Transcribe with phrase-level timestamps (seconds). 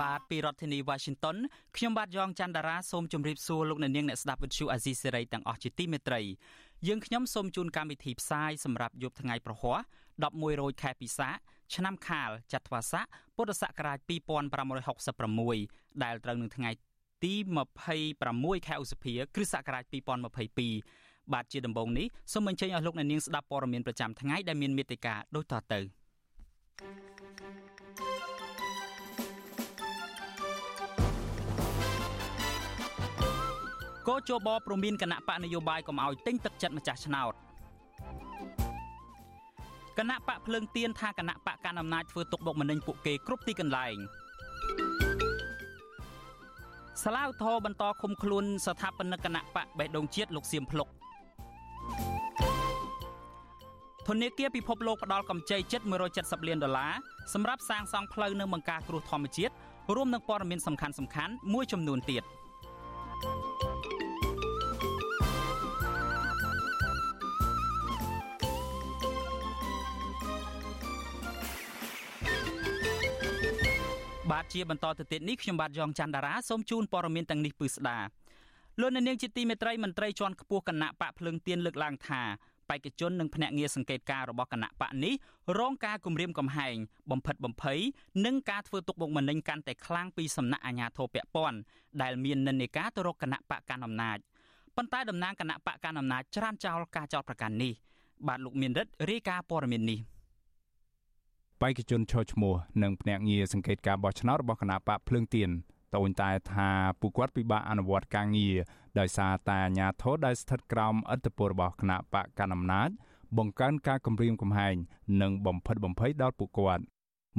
[0.00, 1.36] បាទពីរដ្ឋធានី Washington
[1.76, 6.20] ខ្ញុំបាទយ៉ងច័ន្ទដារាសូមជម្រាបសួរលោកអ្នកនាងអ្នកស្ដាប់វិទ្យុអាស៊ីសេរីទាំងអស់ជាទីមេត្រី
[6.86, 9.78] យើងខ្ញុំសូមជូនកម្មវិធីផ្សាយសម្រាប់យប់ថ្ងៃប្រហ័ស
[10.20, 11.28] 11រោចខែពិសា
[11.74, 13.04] ឆ្នាំខាលចត្វាស័ក
[13.36, 13.98] ពុទ្ធសករាជ
[14.86, 16.70] 2566ដែលត្រូវនឹងថ្ងៃ
[17.24, 17.34] ទី
[18.00, 19.84] 26ខែឧសភា គ្រិស្តសករាជ
[20.60, 25.80] 2022បាទជាដំបូងនេះសូមអញ្ជើញឲ្យលោកអ្នកនាងស្ដាប់ព័ត៌មានប្រចាំថ្ងៃដែលមានមេត្តាដូចតទៅ
[34.08, 37.34] កោជបប្រមានគណៈបកនយោបាយកុំឲ្យទិញទឹកចិត្តម្ចាស់ឆ្នោត
[39.98, 43.96] គណៈបកភ្លើងទៀនថាគណៈបកកណ្ដាលអំណាចធ្វើទុកបុកម្នេញពួកគេគ្រប់ទីកន្លែង
[47.02, 50.88] សាឡាវធរបន្តឃុំខ្លួនស្ថាបនិកគណៈបកបេះដូងជាតិលោកសៀមភ្លុក
[54.08, 55.80] ធនាគារពិភពលោកផ្ដល់កម្ចីជិត
[56.14, 56.92] 170លានដុល្លារ
[57.34, 59.52] សម្រាប់សាងសង់ផ្លូវនិងបង្ការគ្រោះធម្មជាតិ
[59.94, 62.24] រួមនឹងព័ត៌មានសំខាន់សំខាន់មួយចំនួនទៀត
[74.36, 77.98] បាទជាបន្តទៅទៀតនេះខ្ញុំបាទយ៉ងច័ន្ទដារាសូមជូនព័ត៌មានទាំងនេះពឺស្ដា
[78.80, 82.22] លោកនាងជាទីមេត្រីមន្ត្រីជាន់ខ្ពស់គណៈបកភ្លើងទៀនលើកឡើងថា
[82.68, 85.14] បេក្ខជននិងភ្នាក់ងារសង្កេតការរបស់គណៈបកនេះ
[85.58, 86.76] រងការគំរាមកំហែង
[87.10, 87.80] បំផិតបំភ័យ
[88.24, 91.58] និងការធ្វើទុកបុកម្នេញកាន់តែខ្លាំងពីសំណាក់អាជ្ញាធរពាក់ព័ន្ធ
[92.02, 94.18] ដែលមាននិន្នាការទៅរកគណៈបកកណ្ដាលអំណាច
[94.76, 97.72] ប៉ុន្តែតំណាងគណៈបកកណ្ដាលអំណាចច្រានចោលការចោទប្រកាន់នេះ
[98.28, 100.00] បាទលោកមានរិទ្ធរាយការណ៍ព័ត៌មាននេះ
[101.62, 105.50] បេក្ខជនឈរឈ្មោះនិងភ្នាក់ងារសង្កេតការបោះឆ្នោតរបស់គណៈបកភ្លើងទៀន
[105.94, 108.56] តូនតែថាពួកគាត់ពិបាកអនុវត្តការងារ
[108.98, 112.90] ដោយសារតែអាញាធរដែលស្ថិតក្រោមឥទ្ធិពលរបស់គណៈបកកណ្ដាលអំណាច
[113.38, 114.74] បង្កើនការគំរាមកំហែង
[115.22, 116.82] និងបំផិតបំភ័យដល់ពួកគាត់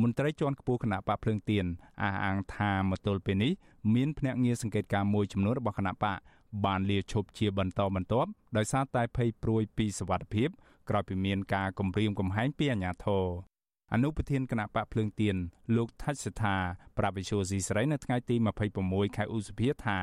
[0.01, 1.65] មន្ត្រីជាន់ខ្ពស់គណៈបកភ្លើងទៀន
[2.01, 3.51] អះអាងថាមកទល់ពេលនេះ
[3.95, 6.17] មានភ្នាក់ងារសង្កេតការមួយចំនួនរបស់គណៈបក
[6.65, 10.49] បានលាឈប់ជាបន្តបន្ទាប់ដោយសារតែភ័យព្រួយពីសវត្ថិភាព
[10.89, 13.25] ក្រោយពីមានការគំរាមកំហែងពីអាជ្ញាធរ
[13.93, 15.35] អនុប្រធានគណៈបកភ្លើងទៀន
[15.77, 16.55] លោកថាច់សថា
[16.97, 18.35] ប្រាប់វិសុយស៊ីស្រីនៅថ្ងៃទី
[18.75, 19.99] 26ខែឧសភាថា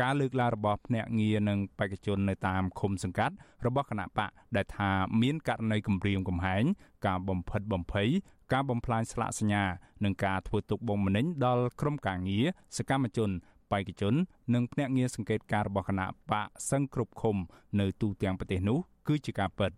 [0.00, 3.34] ការលើកឡើងរបស់ភ្នាក់ងារនិងបេក្ខជននៅតាមឃុំសង្កាត់
[3.66, 4.90] របស់គណៈបកដែលថា
[5.22, 6.64] មានករណីគំរាមកំហែង
[7.06, 8.08] ការបំផិតបំភ័យ
[8.52, 9.64] ការបំផ្លាញស្លាកសញ្ញា
[10.04, 12.46] និងការធ្វើទុកបុកម្នេញដល់ក្រុមការងារ
[12.76, 13.30] សកម្មជន
[13.72, 14.14] បេក្ខជន
[14.54, 17.36] និងភ្នាក់ងារសង្កេតការរបស់គណៈបកសឹងគ្រប់ឃុំ
[17.80, 18.78] នៅទូទាំងប្រទេសនោះ
[19.08, 19.72] គឺជាការពិត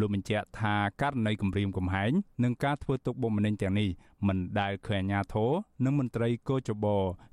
[0.00, 2.12] លោកបញ្ជាក់ថាករណីគម្រាមកំហែង
[2.44, 3.88] និងការធ្វើទុកបុកម្នេញទាំងនេះ
[4.28, 5.50] មិនដែលឃើញអាជ្ញាធរ
[5.84, 6.86] និងមន្ត្រីកោចប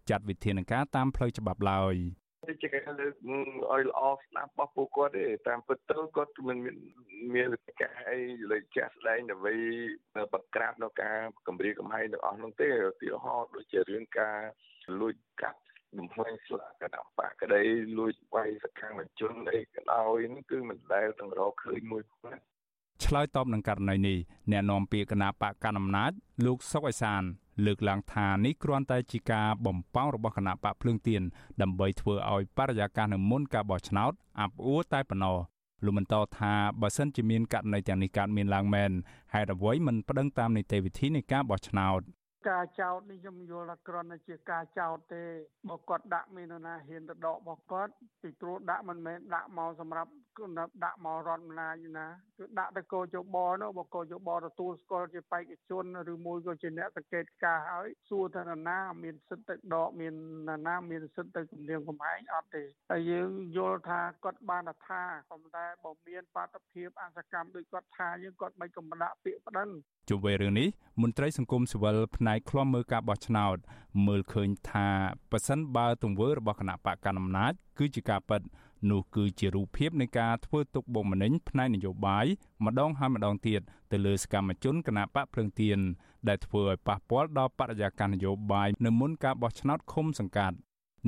[0.09, 1.95] ចាត់វិធានការតាមផ្លូវច្បាប់ឡើយ
[2.49, 3.13] ដូចជាការលើក
[3.71, 6.75] ឲ្យល្អស្ដាប់របស់ពួកគាត់ទេតាមពិតទៅគាត់មិនមាន
[7.35, 8.19] មានវិធីការអី
[8.51, 9.53] លើជាក់ស្ដែងដើម្បី
[10.33, 14.39] បង្ក្រាបនៅការគម្រាមកំហែងទាំងអស់នោះទេឧទាហរណ៍ដូចជារឿងការ
[14.99, 15.59] លួចកាប់
[15.97, 17.61] បំផ្លាញស្លាកគណៈបកក្តី
[17.97, 22.54] លួចវាយសកម្មជនអីក៏ដោយនេះគឺមិនដែលទាំងរកឃើញមួយណា
[23.03, 24.17] ឆ្លើយតបនឹងករណីនេះ
[24.51, 26.11] អ្នកនាំពាក្យគណៈបកកណ្ដាលអំណាច
[26.45, 27.21] លោកសុកអេសាន
[27.65, 31.21] លើកឡើងថានេះគ្រាន់តែជាការបំពងរបស់គណៈបកភ្លើងទៀន
[31.61, 35.37] ដើម្បីធ្វើឲ្យបរិយាកាសនៅមុនការបោះឆ្នោតអាប់អួរតែប៉ុណ្ណោះ
[35.85, 38.91] លោកបន្តថាបើសិនជាមានករណីទាំងនេះកើតមានឡើងមែន
[39.33, 42.01] ហេតុអ្វីមិនប្តឹងតាមនីតិវិធីនៃការបោះឆ្នោត
[42.49, 45.23] ការចោតនេះខ្ញុំយល់ថាគ្រាន់តែជាការចោតទេ
[45.69, 50.11] បើគាត់ដាក់មាននរណាហ៊ានទៅដករបស់គាត់ពីព្រោះដាក់មិនមែនដាក់មកសម្រាប់
[50.83, 52.07] ដាក់មករត់អំណាចណា
[52.37, 55.83] គឺដាក់ទៅកោជបនោះបើកោជបទទួលស្គាល់ជាបេក្ខជន
[56.13, 60.13] ឬមួយក៏ជាអ្នកសង្កេតការហើយសួរថានរណាមានសិទ្ធិទៅដកមាន
[60.47, 69.69] នរណាមានសិទ្ធិទៅគម្រាមកំហែងអត់ទេហើយយើងយល់ថាគាត់បានថាក៏តែបើមានបាតុភិបអសកម្មដូចគាត់ថាយើងគាត់មិនកំដាក់ពាក្យប្តឹង
[70.09, 70.67] ជុំវិញរឿងនេះ
[71.01, 73.55] មន្ត្រីសង្គមស៊ីវិលផ្នែកឃ្លាំមើលការបោះឆ្នោត
[74.07, 74.87] មើលឃើញថា
[75.31, 78.41] ប៉ះសិនបើទង្វើរបស់គណៈបកកណ្ដាលអំណាចគឺជាការពិត
[78.91, 82.25] នោះគឺជារូបភាពនៃការធ្វើទុកបុកម្នេញផ្នែកនយោបាយ
[82.65, 83.61] ម្ដងហើយម្ដងទៀត
[83.91, 85.79] ទៅលើសកម្មជនគណៈបកភ្លើងទៀន
[86.27, 90.57] ដែលធ្វើឲ្យប៉ះពាល់ដល់បរិយាកាសនយោបាយនៅមុនការបោះឆ្នោតឃុំសង្កាត់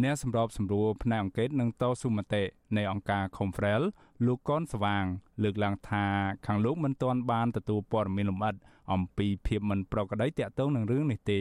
[0.03, 2.43] អ្នកសម្របសម្រួលផ្នែកអង្គការនឹងតស៊ូមតិ
[2.77, 3.81] នៃអង្គការ Confrel
[4.25, 5.05] លោកកនស្វាង
[5.43, 6.05] លើកឡើងថា
[6.45, 8.55] ខាងលោកមិនទាន់បានទទួលព័ត៌មានលម្អិត
[8.91, 11.39] អំពីភាពមិនប្រក្រតីទាក់ទងនឹងរឿងនេះទេ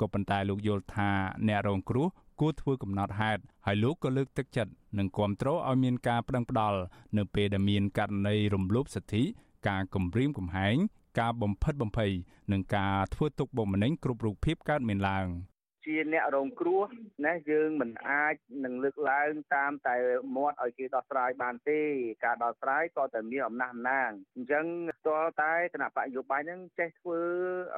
[0.00, 1.10] ក៏ប៉ុន្តែលោកយល់ថា
[1.48, 2.06] អ្នករងគ្រោះ
[2.40, 6.78] គួរធ្វើកំណត់ហេតុហើយលោកក៏លើកទឹកចិត្តនិងគាំទ្រឲ្យមានការប្តឹងផ្តល់
[7.16, 9.22] នៅពេលដែលមានករណីរំលោភសិទ្ធិ
[9.68, 10.76] ការគំរាមកំហែង
[11.20, 12.12] ការបំផិតបំភ័យ
[12.52, 15.26] និងការធ្វើទុកបុកម្នេញគ្រប់រូបភាពកើតមានឡើង។
[15.86, 16.82] ជាអ្នករងគ្រោះ
[17.26, 18.34] ណាយើងមិនអាច
[18.64, 19.96] នឹងលើកឡើងតាមតែ
[20.36, 21.80] មាត់ឲ្យគេដោះស្រាយបានទេ
[22.24, 24.66] ការដោះស្រាយក៏តែមានអំណះអំណាងអញ្ចឹង
[24.98, 27.20] ស្ទាល់តែគណៈបកយោបាយនឹងចេះធ្វើ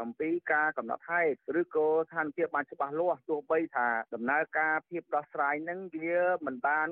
[0.00, 6.88] អំពីការកំណត់ហេតុឬក៏ស្ថានភាពបានច្បាស់លាស់ទោះបីថាដំណើរការភាពដោះស្រាយនឹងវាមិនបាន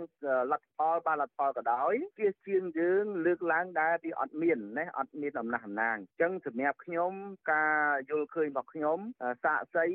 [0.50, 7.12] លទ្ធផលបានលទ្ធផលក៏ដោយជាជាងយើងលើកឡើងដែរវាអត់មានណាអត់មានអំណះអំណាងអញ្ចឹងសម្រាប់ខ្ញុំ
[7.52, 7.76] ការ
[8.10, 8.98] យល់ឃើញរបស់ខ្ញុំ
[9.44, 9.86] សាកសី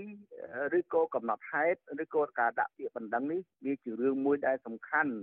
[0.77, 5.13] ឬក៏កំណត់ហេតុឬក៏ការដាក់ពាក្យបណ្ដឹងនេះវាជារឿងមួយដែលសំខាន់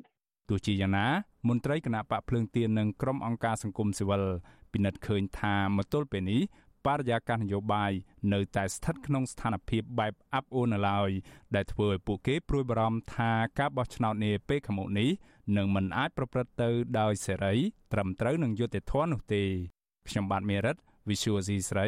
[0.48, 1.06] ទោះជាយ៉ាងណា
[1.48, 4.24] មន្ត្រីគណៈបកភ្លើងទៀននិងក្រុមអង្គការសង្គមស៊ីវិល
[4.72, 6.42] ពិនិត្យឃើញថាមកទល់ពេលនេះ
[6.86, 7.92] បរិយាកាសនយោបាយ
[8.32, 11.10] នៅតែស្ថិតក្នុងស្ថានភាពបែបអាប់អួរនៅឡើយ
[11.54, 15.10] ដែលធ្វើឲ្យពួកគេព្រួយបារម្ភថាការបោះឆ្នោតនាពេលខាងមុខនេះ
[15.56, 16.70] នឹងមិនអាចប្រព្រឹត្តទៅ
[17.00, 17.54] ដោយសេរី
[17.92, 19.42] ត្រឹមត្រូវនិងយុត្តិធម៌នោះទេ
[20.08, 20.76] ខ្ញុំបាទមេរិត
[21.08, 21.86] Visual C ស្រី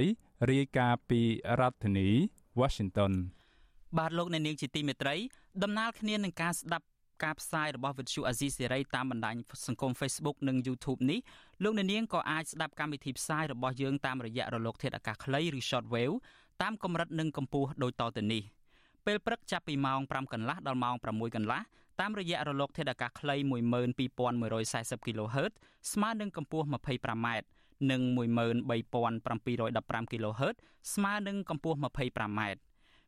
[0.51, 1.21] រាយការណ៍ពី
[1.61, 2.09] រដ្ឋធានី
[2.61, 3.13] Washington
[3.99, 5.17] បាទលោកអ្នកនាងជាទីមេត្រី
[5.63, 6.87] ដំណើរគ្នានឹងការស្ដាប់
[7.25, 9.35] ការផ្សាយរបស់វិទ្យុអាស៊ីសេរីតាមបណ្ដាញ
[9.67, 11.19] សង្គម Facebook និង YouTube នេះ
[11.63, 16.15] លោកអ្នកនាងក៏អាចស្ដាប់កម្មវិធីផ្សាយរបស់យើងតាមរយៈរលកធាតុអាកាសខ្លីឬ Shortwave
[16.63, 18.43] តាមកម្រិតនិងកម្ពស់ដូចតទៅនេះ
[19.07, 21.61] ពេលព្រឹកចាប់ពីម៉ោង5កន្លះដល់ម៉ោង6កន្លះ
[22.01, 25.53] តាមរយៈរលកធាតុអាកាសខ្លី12140 kHz
[25.93, 27.29] ស្មើនឹងកម្ពស់ 25m
[27.91, 30.57] និង13715 kHz
[30.95, 32.41] ស្មើនឹងកម្ពស់ 25m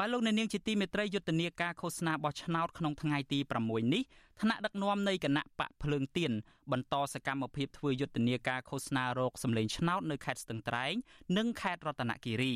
[0.00, 4.02] បាទលោកអ្នកនាងជាទីមេត្រីយុទ្ធនាការឃោសនាបោះឆ្នោតក្នុងថ្ងៃទី6នេះ
[4.40, 6.32] ថ្នាក់ដឹកនាំនៃគណៈបកភ្លើងទៀន
[6.72, 10.94] បន្តសកម្មភាពធ្វើយុទ្ធនាការឃោសនារោគសម្លេងឆ្នោតនៅខេត្តស្ទឹងត្រែង
[11.36, 12.54] និងខេត្តរតនគិរី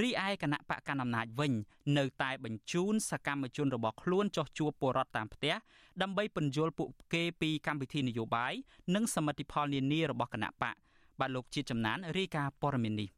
[0.00, 1.52] រីឯគណៈបកកណ្ដាលអំណាចវិញ
[1.98, 5.54] នៅតែបញ្ជូនសកម្មជនរបស់ខ្លួនចុះជួបពលរដ្ឋតាមផ្ទះ
[6.02, 8.52] ដើម្បីពន្យល់ពួកគេពីកម្មវិធីនយោបាយ
[8.94, 10.76] និងសមិទ្ធផលនានារបស់គណៈបក
[11.20, 13.10] បាទលោកជាតិចំណានរាយការណ៍ព័ត៌មាននេះ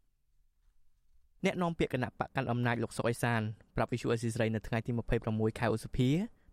[1.44, 3.40] អ្នកនាំពាក្យគណៈបកកាន់អំណាចលោកសុកអេសាន
[3.76, 4.92] ប្រាប់វិសុអេស៊ីស្រីនៅថ្ងៃទី
[5.26, 6.08] 26ខែឧសភា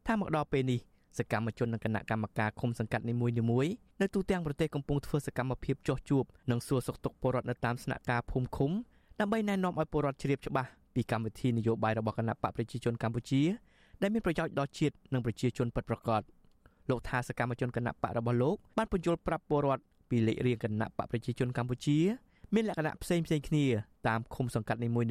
[0.07, 0.79] ថាមកដល់ពេលនេះ
[1.17, 3.71] សកម្មជននិងគណៈកម្មការឃុំសង្កាត់នីមួយៗ
[4.01, 8.71] នៅទូទាំងប្រទេសកំពុងធ្វើសកម្មភាពចោះជួបនិងសួរសុខទុក្ខពលរដ្ឋនៅតាមស្នាក់ការភូមិឃុំ
[9.19, 13.41] ដើម្បីណែនាំឲ្យពលរដ្ឋជ្រាបច្បាស់ពីកម្មវិធីនយោបាយរបស់គណៈបកប្រជាជនកម្ពុជា
[14.01, 16.21] ដែលមានប្រយោជន៍ដល់ជាតិនិងប្រជាជនពិតប្រាកដ
[16.89, 21.97] លោកថាសកម្មជនគណៈបករបស់លោកបានបញ្យល់ប្រាប់ពលរដ្ឋពីលេខរៀងគណៈបកប្រជាជនកម្ពុជា
[22.53, 23.65] មានលក្ខណៈផ្សេងផ្សេងគ្នា
[24.07, 25.07] តាមឃុំសង្កាត់នីមួយៗ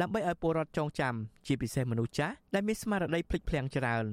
[0.00, 1.14] ដើម្បីឲ្យពលរដ្ឋចងចាំ
[1.46, 4.04] ជាពិសេសមនុស្សចាស់ដែលមានស្មារតីភ្លេចភ្លាំងច្រើន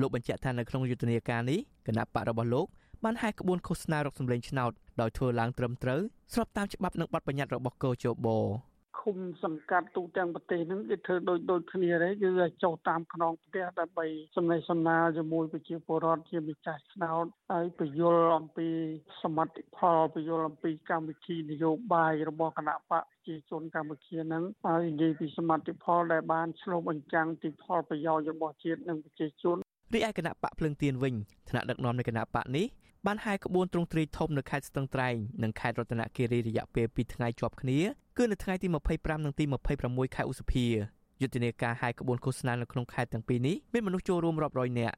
[0.00, 2.66] លោកបញ្ជាក់ថានៅក្នុងយុទ្ធនាការនេះគណៈបករបស់លោក
[3.04, 6.00] បានហែកក្បួនឃោសនារកសម្លេងឆ្នោតដោយធ្វើឡើងត្រឹមត្រូវ
[6.32, 8.28] ស្របតាមច្បាប់និងបទបញ្ញត្តិរបស់កោជប
[9.00, 12.30] ឃុំសង្កាត់ទូទាំងប្រទេសហ្នឹងគេធ្វើដូចដូចគ្នាដែរគឺ
[12.62, 14.06] ចុះតាមខ្នងផ្ទះដើម្បី
[14.36, 18.68] សំណេះសំណាលជាមួយប្រជាពលរដ្ឋជាម្ចាស់ឆ្នោតហើយពយល់អំពី
[19.22, 29.58] សមត្ថផលពយល់អំពីកម្មវិធីនយោបាយរបស់គណៈបកប្រជាជនកម្ពុជាហ្នឹងហើយនិយាយពីសមត្ថផលដែលបានឆ្លុះបញ្ចាំងពីផលប្រយោជន៍របស់ជាតិនិងប្រជាជន
[29.94, 31.14] រីឯគណៈបកភ្លឹងទៀនវិញ
[31.48, 32.66] ថ្នាក់ដឹកនាំនៃគណៈបកនេះ
[33.06, 37.78] បានហែកក្បួនទ្រង់ទ្រាយធំនៅខេត្តស្ទឹងត្រែងនិងខេត្តរតនគិរីរយៈពេល2ថ្ងៃជាប់គ្នា
[38.18, 39.44] គឺនៅថ្ងៃទី25និងទី
[39.80, 40.66] 26ខែឧសភា
[41.20, 44.96] យុទ្ធនាការហែកក្បួនឃោសនានៅក្នុងខេត្តទាំងពីរនេះមានមនុស្សចូលរួមរាប់រយនាក់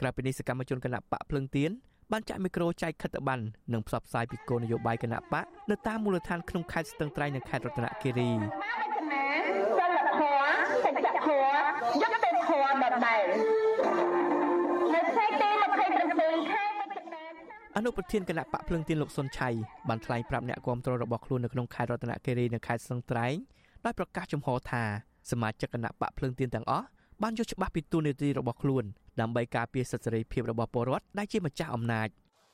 [0.00, 1.70] ក្រៅពីនេះសកម្មជនគណៈបកភ្លឹងទៀន
[2.12, 8.30] បានចាក់មីក្រូចែកខិត្តប័ណ្ណនិងផ្សព្វផ្សាយពីគោលនយោបាយគណៈបកនៅតាមមូលដ្ឋានក្នុងខេត្តស្ទឹងត្រែងនិងខេត្តរតនគិរី
[9.78, 11.56] សិលធម៌សច្ចធម៌
[12.00, 13.24] យុត្តិធម៌ដដែល
[14.94, 15.48] នៅថ្ងៃទី
[16.00, 16.64] 27ខែ
[17.76, 19.48] អនុប្រធានគណៈបកភ្លឹងទៀនលោកសុនឆៃ
[19.88, 23.34] បានថ្លែងប្រាប់អ្នកគាំទ្ររបស់ខ្លួននៅក្នុងខេត្តរតនគិរីនិងខេត្តស្ទឹងត្រែង
[23.84, 24.82] ដោយប្រកាសចំហថា
[25.30, 26.86] សមាជិកគណៈបកភ្លឹងទៀនទាំងអស់
[27.22, 28.84] បានយល់ច្បាស់ពីទូនីតិរបស់ខ្លួន
[29.20, 32.08] ដើម្បីការពារសិទ្ធិសេរីភាពរបស់ពលរដ្ឋដែលជាម្ចាស់អំណាច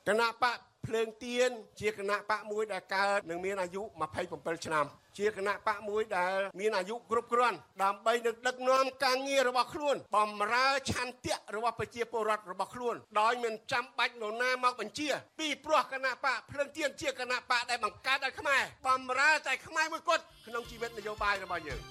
[0.07, 0.57] គណៈបក
[0.87, 1.49] ភ្លើងទៀន
[1.81, 3.81] ជាគណៈបកមួយដែលកើតនិងមានអាយុ
[4.23, 4.85] 27ឆ្នាំ
[5.17, 15.09] ជាគណៈបកមួយដែលមានអាយុគ្រប់គ្រាន់ដើម្បីនឹងដឹកនាំការងាររបស់ខ្លួនបំរើឆន្ទៈរបស់ប្រជាពលរដ្ឋរបស់ខ្លួនដោយមិនចាំបាច់នរណាមកបញ្ជា
[15.39, 21.81] ពីព្រោះគណៈបកភ្លើងទៀនជាគណៈបកដែលបង្កើតដោយខ្មែរបំរើតែខ្មែរមួយគត់ក្នុងជីវិតនយោបាយរបស់យើង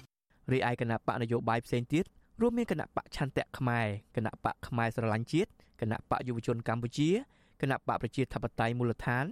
[0.51, 2.05] រីឯគណៈបកនយោបាយផ្សេងទៀត
[2.41, 5.49] រួមមានគណៈបកឆន្ទៈខ្មែរគណៈបកខ្មែរស្រឡាញ់ជាតិ
[5.81, 7.09] គណៈបកយុវជនកម្ពុជា
[7.61, 9.25] គណៈបកប្រជាធិបតេយ្យមូលដ្ឋាន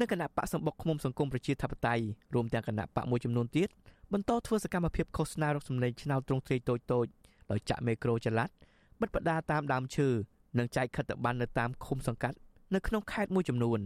[0.00, 2.02] និងគណៈបកសម្បុកឃុំសង្គមប្រជាធិបតេយ្យ
[2.34, 3.68] រួមទាំងគណៈបកមួយចំនួនទៀត
[4.12, 7.06] បន្តធ្វើសកម្មភាពឃោសនារកសម្លេងឆ្នោតទ្រង់ទ្រាយតូចតូច
[7.50, 8.50] ដោយចាក់មេក្រូចល័ត
[9.00, 10.08] បិទបដាតាមដើមឈើ
[10.58, 12.36] និងចែកខិត្តប័ណ្ណនៅតាមឃុំសង្កាត់
[12.74, 13.80] នៅក្នុងខេត្តមួយចំនួន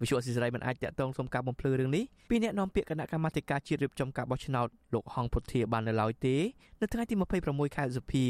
[0.00, 6.36] វិសុយអសិរ័យមិនអាចតាក់ទងសុំការបំភ្លឺរឿងនេះពីអ្នកនាំពាក្យគណៈកម្មាធិការជាតិរៀបចំការបោះឆ្នោតលោកហងពុធាបាននៅឡើយទេ
[6.80, 7.14] នៅថ្ងៃទី
[7.46, 8.24] 26ខែឧសភា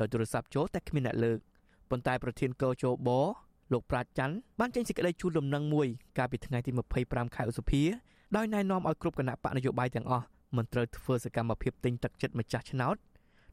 [0.00, 1.38] ដោយទូរស័ព្ទចូលតែគ្មានអ្នកលើក
[1.90, 3.10] ប៉ុន្តែប្រធានកោជប
[3.74, 5.86] លោកប្រាជ្ញច័ន្ទបានចេញសេចក្តីជូនដំណឹងមួយ
[6.18, 6.70] កាលពីថ្ងៃទី
[7.02, 7.82] 25ខែឧសភា
[8.36, 10.24] ដោយណែនាំឲ្យគ្រប់គណៈបកនយោបាយទាំងអស់
[10.56, 12.96] មិនត្រូវធ្វើសកម្មភាពទិញទឹកចិត្តម្ចាស់ឆ្នោត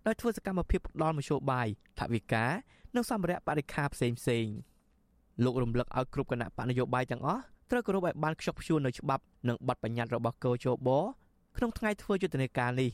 [0.05, 1.67] ដោយធ្វើសកម្មភាពផ្ដាល់មធ្យោបាយ
[1.99, 2.45] ថវិកា
[2.95, 4.45] និងសម្ភារៈបរិខាផ្សេងផ្សេង
[5.43, 10.89] លោករំលឹកឲ្យគ្រប់គណៈបកនយោបាយទាំងអស់ត្រូវគោរពឲ្យបានខ្ជាប់ខ្ជួននៅច្បាប់និងបទបញ្ញត្តិរបស់កោជប
[11.57, 12.89] ក្នុងថ្ងៃធ្វើយុទ្ធនាការនេះ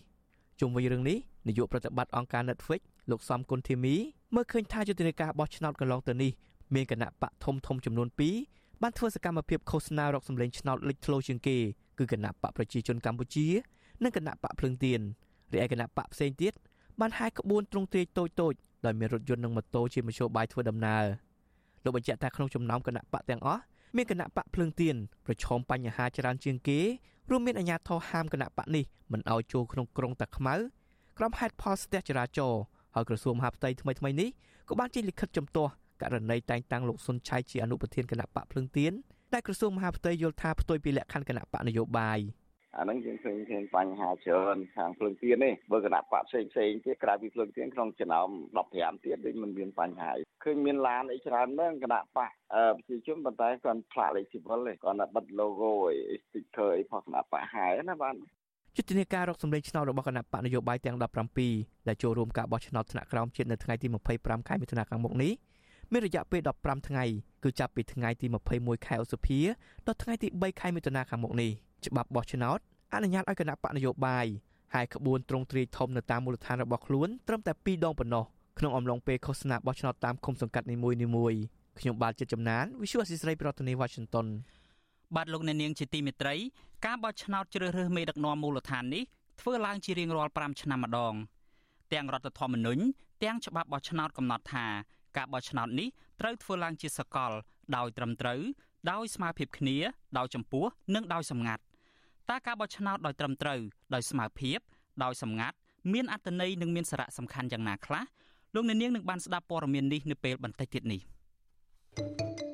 [0.59, 1.17] ជុំវិញរឿងនេះ
[1.47, 2.81] នាយកប្រតិបត្តិអង្គការ Netflix
[3.11, 3.95] លោកសំគុណធីមី
[4.35, 6.31] មើលឃើញថាយុទ្ធនាការបោះឆ្នោតកន្លងទៅនេះ
[6.75, 8.07] មានគណៈបកធំធំចំនួន
[8.45, 11.57] 2បានធ្វើសកម្មភាពឃោសនារកសម្លេងឆ្នោតលេចធ្លោជាងគេ
[11.97, 13.47] គឺគណៈបកប្រជាជនកម្ពុជា
[14.03, 15.01] និងគណៈបកភ្លឹងទៀន
[15.53, 16.53] រីឯគណៈបកផ្សេងទៀត
[16.99, 18.53] បានហាយក្បួនទ្រង់ទ្រាយតូចតូច
[18.85, 21.05] ដោយមានរថយន្តនិងម៉ូតូជាមធ្យោបាយធ្វើដំណើរ
[21.83, 23.61] លោកបញ្ជាក់ថាក្នុងចំណោមគណៈបកទាំងអស់
[23.95, 24.95] មានគណៈបកភ្លើងទៀន
[25.25, 26.79] ប្រឈមបញ្ហាច្រើនជាងគេ
[27.29, 30.55] រួមមានអាញាធរហាមគណៈបកនេះមិនឲ្យចូលក្នុងក្រុងតាខ្មៅ
[31.17, 32.61] ក្រុមហេតុផលស្ទះចរាចរណ៍
[32.95, 34.29] ហើយក្រសួងមហាផ្ទៃថ្មីថ្មីនេះ
[34.69, 38.93] ក៏បានចេញលិខិតជំទាស់ ករណីតែងតាំងលោកសុនឆៃជាអនុប្រធានគណៈបកភ្លើងទៀន
[39.33, 42.19] ដែលក្រសួងមហាផ្ទៃយល់ថាផ្ទុយពីលក្ខខណ្ឌគណៈបកនយោបាយ
[42.77, 48.29] អាហ្នឹងយើងឃើញឃើញបញ្ហាច្រើនខាងភ្លើងទៀននេះបើគណៈបកផ្សេងផ្សេងទៀតក្រៅពីភ្លើងទៀនក្នុងចំណោម
[48.67, 50.11] 15ទៀតដូចមិនមានបញ្ហា
[50.43, 55.71] ឃើញមានឡានអីច្រើនហ្នឹងគណៈបកប្រជាជនប៉ុន្តែគាត់ផ្លាកលេខស៊ីវិលទេគាត់តែបិទ logo
[56.09, 58.15] អី sticker អីផងគណៈបកហែណាបាទ
[58.75, 60.97] យុទ្ធនាការរកសម្លេងឆ្នោតរបស់គណៈបកនយោបាយទាំង
[61.41, 63.87] 17ដែលចូលរួមការបោះឆ្នោតថ្នាក់ក្រោមជាតិនៅថ្ងៃទី
[64.17, 65.31] 25ខែមិថុនាខាងមុខនេះ
[65.91, 67.03] មានរយៈពេល15ថ្ងៃ
[67.43, 68.25] គឺចាប់ពីថ្ងៃទី
[68.55, 69.39] 21ខែឧសភា
[69.87, 71.51] ដល់ថ្ងៃទី3ខែមិថុនាខាងមុខនេះ
[71.85, 72.59] ច្បាប់បោះឆ្នោត
[72.93, 74.25] អនុញ្ញាតឲ្យគណៈបកនយោបាយ
[74.73, 78.23] ហើយក្បួនត្រង់ទ្រាយធំនៅតាមមូលដ្ឋានរបស់ខ្លួនត្រឹមតែ2ដងប៉ុណ្ណោះ
[78.59, 80.91] ក្នុងអំឡុងពេលឃោសនាបោះឆ្នោតតាមឃុំសង្កាត់នីមួ
[81.31, 81.39] យៗ
[81.79, 84.27] ខ្ញុំបាទចិត្តចំណាន Visual Assisray ប្រធានាទី Washington
[85.15, 86.35] បាទលោកអ្នកនាងជាទីមេត្រី
[86.85, 89.03] ការបោះឆ្នោតជ្រើសរើសមេដឹកនាំមូលដ្ឋាននេះ
[89.41, 91.13] ធ្វើឡើងជារៀងរាល់5ឆ្នាំម្ដង
[91.93, 92.81] ទាំងរដ្ឋធម្មនុញ្ញ
[93.23, 94.65] ទាំងច្បាប់បោះឆ្នោតកំណត់ថា
[95.17, 95.87] ការបោះឆ្នោតនេះ
[96.21, 97.31] ត្រូវធ្វើឡើងជាសកល
[97.75, 98.39] ដោយត្រឹមត្រូវ
[98.91, 99.77] ដោយស្មារភាពគ្នា
[100.17, 101.61] ដោយចំពោះនិងដោយសម្ងាត់
[102.29, 103.59] តើការបោះឆ្នោតដោយត្រឹមត្រូវ
[103.93, 104.59] ដោយស្មារភាព
[105.03, 105.55] ដោយសម្ងាត់
[105.93, 108.03] មានអត្ថន័យនិងមានសារៈសំខាន់យ៉ាងណាខ្លះ
[108.55, 111.01] លោកអ្នកនាងនឹងបានស្ដាប់ព័ត៌មាននេះនៅពេលបន្តិចទៀតនេះ។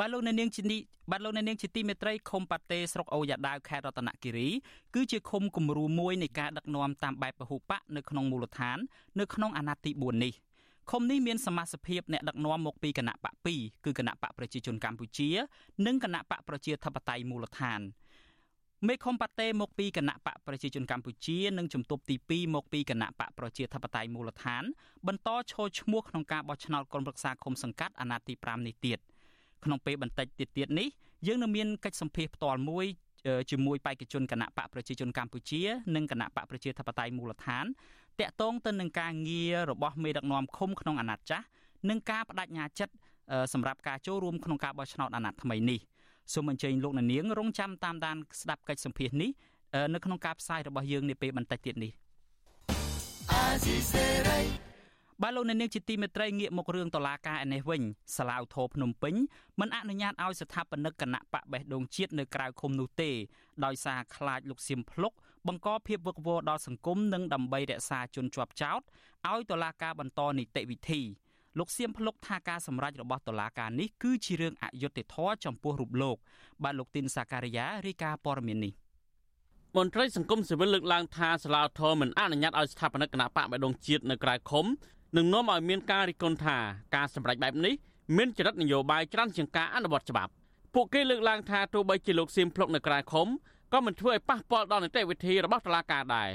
[0.00, 0.80] បាទលោកអ្នកនាងជានេះ
[1.10, 4.48] បាទលោកអ្នកនាងជាទីមេត្រីឃុំប៉ាតេស្រុកអូយ៉ាដាវខេត្តរតនគិរី
[4.94, 8.78] គឺជាឃុំគំរូមួយនៃការដឹកនាំតាមបែបពហុបកនៅក្នុងមូលដ្ឋាន
[9.20, 10.32] នៅក្នុងអាណត្តិទី4នេះ
[10.90, 15.28] ឃុំនេះមានសមាជិកភាពអ្នកដឹកនាំមកពីគណៈបក2គឺគណៈបកប្រជាជនកម្ពុជា
[15.86, 17.80] និងគណៈបកប្រជាធិបតេយ្យមូលដ្ឋាន
[18.86, 24.62] មេឃុំប៉ាតេមកពីគណៈបកប្រជាជនកម្ពុជានិងជំទប់ទី2មកពីគណៈបកប្រជាធិបតេយ្យមូលដ្ឋាន
[25.06, 29.00] បន្តឈរឈ្មោះក្នុងការបោះឆ្នោតក្រុមប្រឹក្សាឃុំសង្កាត់អាណត្តិទី5នេះទៀត។
[29.64, 30.88] ក្នុងពេលបន្តិចទៀតទៀតនេះ
[31.26, 32.86] យើងនឹងមានកិច្ចសម្ភាសផ្ទាល់មួយ
[33.50, 35.60] ជាមួយបេក្ខជនគណៈបកប្រជាជនកម្ពុជា
[35.96, 37.64] និងគណៈបកប្រជាធិបតេយ្យមូលដ្ឋាន
[38.20, 41.44] តាក់ទងទៅនឹងការងាររបស់មេដឹកនាំឃុំក្នុងអាណត្តិចាស់
[41.88, 42.94] និងការបដិញ្ញាចិត្ត
[43.52, 45.80] សម្រាប់ការចូលរួមក្នុងការបោះឆ្នោតអាណត្តិថ្មីនេះ
[46.34, 49.30] សូមអញ្ជើញលោកនាងរងចាំតាមដានស្ដាប់កិច្ចសម្ភាសនេះ
[49.94, 51.92] នៅក្នុងការផ្សាយរបស់យើងនាពេលបន្តិចទៀតនេះ
[55.22, 57.82] បាទលោកអ្នកនាងជាទីមេត្រីងាកមករឿងតឡាការឯនេះវិញ
[58.16, 59.14] សាឡាវធរភ្នំពេញ
[59.60, 63.10] មិនអនុញ្ញាតឲ្យស្ថាបនិកគណៈបកបេះដូងជាតិនៅក្រៅឃុំនោះទេ
[63.64, 65.12] ដោយសារខ្លាចលោកសៀមភ្លុក
[65.46, 68.80] បង្កភាពវឹកវរដល់សង្គមនិងដើម្បីរក្សាជនជាប់ចោត
[69.30, 71.00] ឲ្យតឡាការបន្តនីតិវិធី
[71.58, 76.16] លោកសៀមភ្លុកថាការសម្រេចរបស់តុលាការនេះគឺជារឿងអយុត្តិធម៌ចំពោះរូបលោក
[76.62, 78.72] បាទលោកទីនសាការីយ៉ារាយការណ៍ព័ត៌មាននេះ
[79.76, 84.66] មន្ត្រីសង្គមស៊ីវិលលើកឡើងថាសាឡាវធរមិនអនុញ្ញាតឲ្យស្ថាបនិកគណៈបកបេះដូងជាតិនៅក្រៅឃុំ
[85.16, 86.58] នឹងនាំឲ្យមានការរិះគន់ថា
[86.94, 87.74] ការសម្រេចបែបនេះ
[88.16, 90.32] មានចរិតនយោបាយច្រើនជាងការអនុវត្តច្បាប់
[90.74, 93.26] ពួកគេលើកឡើងថាទោះបីជាលោកសៀមភ្លុកនៅក្រៅឃុំ
[93.72, 96.30] ក៏មិនធ្វើឲ្យប៉ះពាល់ដល់នីតិវិធីរបស់តុលាការដែរ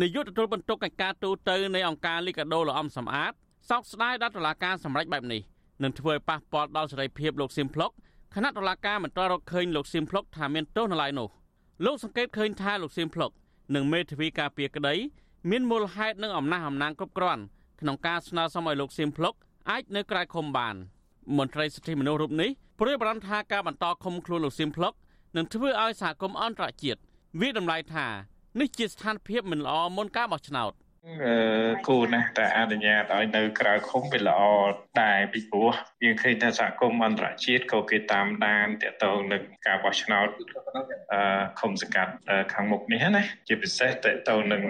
[0.00, 3.32] នាយកទទួលបន្ទុកកិច្ចការទូតទៅនៃអង្គការលីកាដូលំសំអាត
[3.70, 5.40] សោកស្ដាយដល់តុលាការសម្រេចបែបនេះ
[5.82, 7.90] នឹងធ្វើឲ្យប៉ះពាល់ដល់សេរីភាពលោកសៀមភ្លុក
[8.34, 11.28] គណៈតុលាការមិនទាន់រកឃើញលោកសៀមភ្លុកថាមានទោសនៅឡើយនោះ
[11.84, 13.30] លោកសង្កេតឃើញថាលោកសៀមភ្លុក
[13.74, 14.94] និងមេធាវីការពារក្តី
[15.50, 17.42] មានមូលហេតុនិងអំណះអំណាងគ្រប់គ្រាន់
[17.82, 19.34] ក្នុងការស្នើសុំឲ្យលោកសៀមភ្លុក
[19.70, 20.74] អាចនៅក្រៅឃុំបាន
[21.38, 24.92] មន្ត្រីសិទ្ធិមនុស្សរូបនេះព្រួយបារម្ភថាការបន្តឃុំខ្លួនលោកសៀមភ្លុក
[25.36, 27.00] នឹងធ្វើឲ្យសហគមន៍អន្តរជាតិ
[27.40, 28.06] វាតម្លៃថា
[28.60, 30.72] នេះជាស្ថានភាពមិនល្អមុនការបោះឆ្នោត
[31.86, 34.42] គូណាស់តែអនុញ្ញាតឲ្យនៅក្រៅឃុំវាល្អ
[35.02, 35.70] ដែរពីព្រោះ
[36.04, 40.28] យើងឃើញថាសហគមន៍អន្តរជាតិក៏គេតាមដានតទៅនឹងការបោះឆ្នោត
[41.12, 42.12] អឺឃុំសង្កាត់
[42.54, 43.94] ខាងមុខនេះណាជាពិសេសត
[44.28, 44.62] ទៅនឹង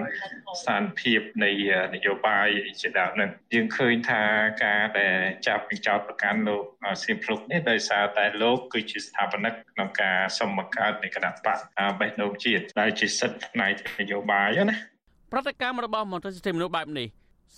[0.60, 1.50] ស្ថានភាពនៃ
[1.94, 2.48] នយោបាយ
[2.80, 4.22] ជាដើមនឹងយើងឃើញថា
[4.64, 6.62] ការដែលចាប់ចោតប្រកាន់លោក
[7.04, 11.58] សៀមភ្លុកនេះដោយសារតែលោកគឺជាស្ថាបនិកក្នុងការសម្បង្កើតនៃគណៈបក
[12.00, 14.91] បេះដូងជាតិដែលជាសិទ្ធិផ្នែកនយោបាយណា
[15.34, 17.08] ប្រតិកម្មរបស់មន្ត្រីសិទ្ធិមនុស្សបែបនេះ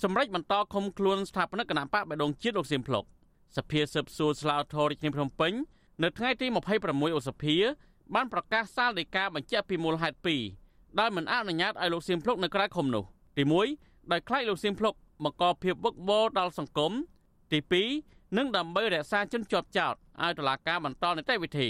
[0.02, 3.04] សម្រាប់បន្តឃុំខ្លួនស្ថាបនិកគណៈបកបដងជាតិលោកសៀមភ្លុក
[3.56, 5.52] សភាស៊ើបសួរស្លាវធររាជធានីភ្នំពេញ
[6.02, 6.46] នៅថ្ងៃទី
[6.82, 7.56] 26ឧសភា
[8.14, 10.16] បានប្រកាសសាលដីកាបញ្ជាក់ពីមូលហេតុ
[10.58, 13.04] 2ដែលមិនអនុញ្ញាតឲ្យលោកសៀមភ្លុកនៅក្រៅឃុំនោះ
[13.36, 13.42] ទី
[13.76, 16.92] 1ដោយខ្លាចលោកសៀមភ្លុកបង្កភាពវឹកវរដល់សង្គម
[17.52, 17.58] ទី
[17.98, 21.68] 2និងដើម្បីរក្សាជនជាប់ចោតឲ្យតុលាការបន្តនីតិវិធី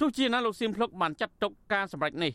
[0.00, 2.32] ទោះជាណាលោកសៀមភ្លុកបានចាត់ទុកការសម្រេចនេះ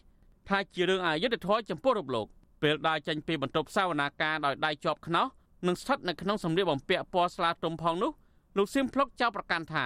[0.50, 2.27] ថាជារឿងអយុត្តិធម៌ចំពោះរូបលោក
[2.62, 5.25] ពេលដើរចេញពីបន្ទប់សវនាការដោយដៃជាប់ខ្នោះ
[5.67, 8.12] និងស្ថិតនៅក្នុងសម្លៀកបំពាក់ពណ៌ស្លាទុំផងនោះ
[8.57, 9.85] លោកសៀមភ្លុកចោទប្រកាន់ថា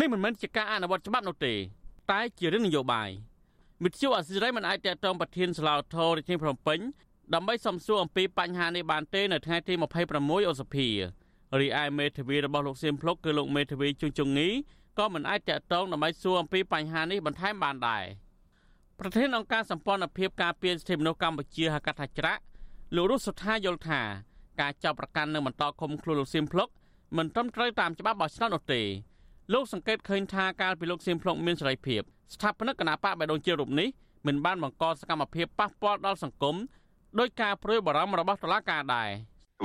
[0.00, 1.54] នេះមិនមែនជាការអនុវត្តច្បាប់នោះទេ
[2.10, 3.10] តែជារឿងនយោបាយ
[3.82, 6.80] មិទ្យុអសិរ័យមិនអាចតតងប្រធានសាឡាវធររាជធានីភ្នំពេញ
[7.34, 9.74] ដើម្បីសំសួរអំពីបញ្ហានេះបានទេនៅថ្ងៃទី
[10.12, 10.88] 26ឧសភា
[11.60, 14.48] រីឯមេធាវីរបស់លោកសៀមភ្លុកគឺលោកមេធាវីជួងជងងី
[14.98, 18.04] ក៏មិនអាចតតងដើម្បីសួរអំពីបញ្ហានេះបន្ថែមបានដែរ។
[19.00, 22.40] ប្រធានអង្គការសម្ព័ន្ធភាពការពារសិទ្ធិមនុស្សកម្ពុជាហៅកាត់ថាច្រាក់
[22.96, 24.00] លោករស់សុថាយល់ថា
[24.60, 26.68] ការចាប់ប្រកាន់នៅបន្តឃុំខ្លួនលោកសៀមភ្លុក
[27.16, 28.82] មិនត្រឹមត្រូវតាមច្បាប់បោះឆ្នោតនោះទេ
[29.52, 32.02] លោកសង្កេតឃើញថាកាលពីលោកសៀមភ្លុកមានសេរីភាព
[32.34, 33.88] ស្ថាបនិកគណៈបកបេដងជារូបនេះ
[34.26, 36.56] មិនបានបង្កសកម្មភាពប៉ះពាល់ដល់សង្គម
[37.18, 39.10] ដោយការព្រួយបារម្ភរបស់តុលាការដែរ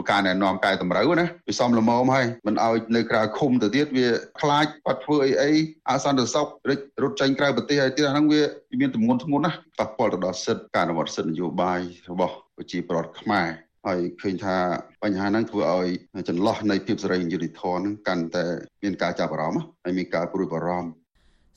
[0.10, 4.08] ការណែនាំកែតម្រូវណាវាសំលមមហើយមិនឲ្យនៅក្រៅឃុំទៅទៀតវា
[4.40, 5.52] ខ្លាចបាត់ធ្វើអីអី
[5.90, 8.42] អសន្តិសុខរិចរត់ចេញក្រៅប្រទេសហើយទៀតអាហ្នឹងវា
[8.82, 11.80] មានទម្ងន់ធ្ងន់ណាប៉ះពាល់ទៅដល់សិទ្ធិការអនុវត្តសិទ្ធិនយោបាយ
[12.12, 13.48] របស់ប្រជាពលរដ្ឋខ្មែរ
[13.88, 14.56] ហើយឃើញថា
[15.04, 15.88] បញ្ហាហ្នឹងធ្វើឲ្យ
[16.30, 18.46] ចន្លោះនៃភាពសេរីយុត្តិធម៌ហ្នឹងកាន់តែ
[18.84, 20.90] មានការចាប់អារម្មណ៍ហើយមានការព្រួយបារម្ភ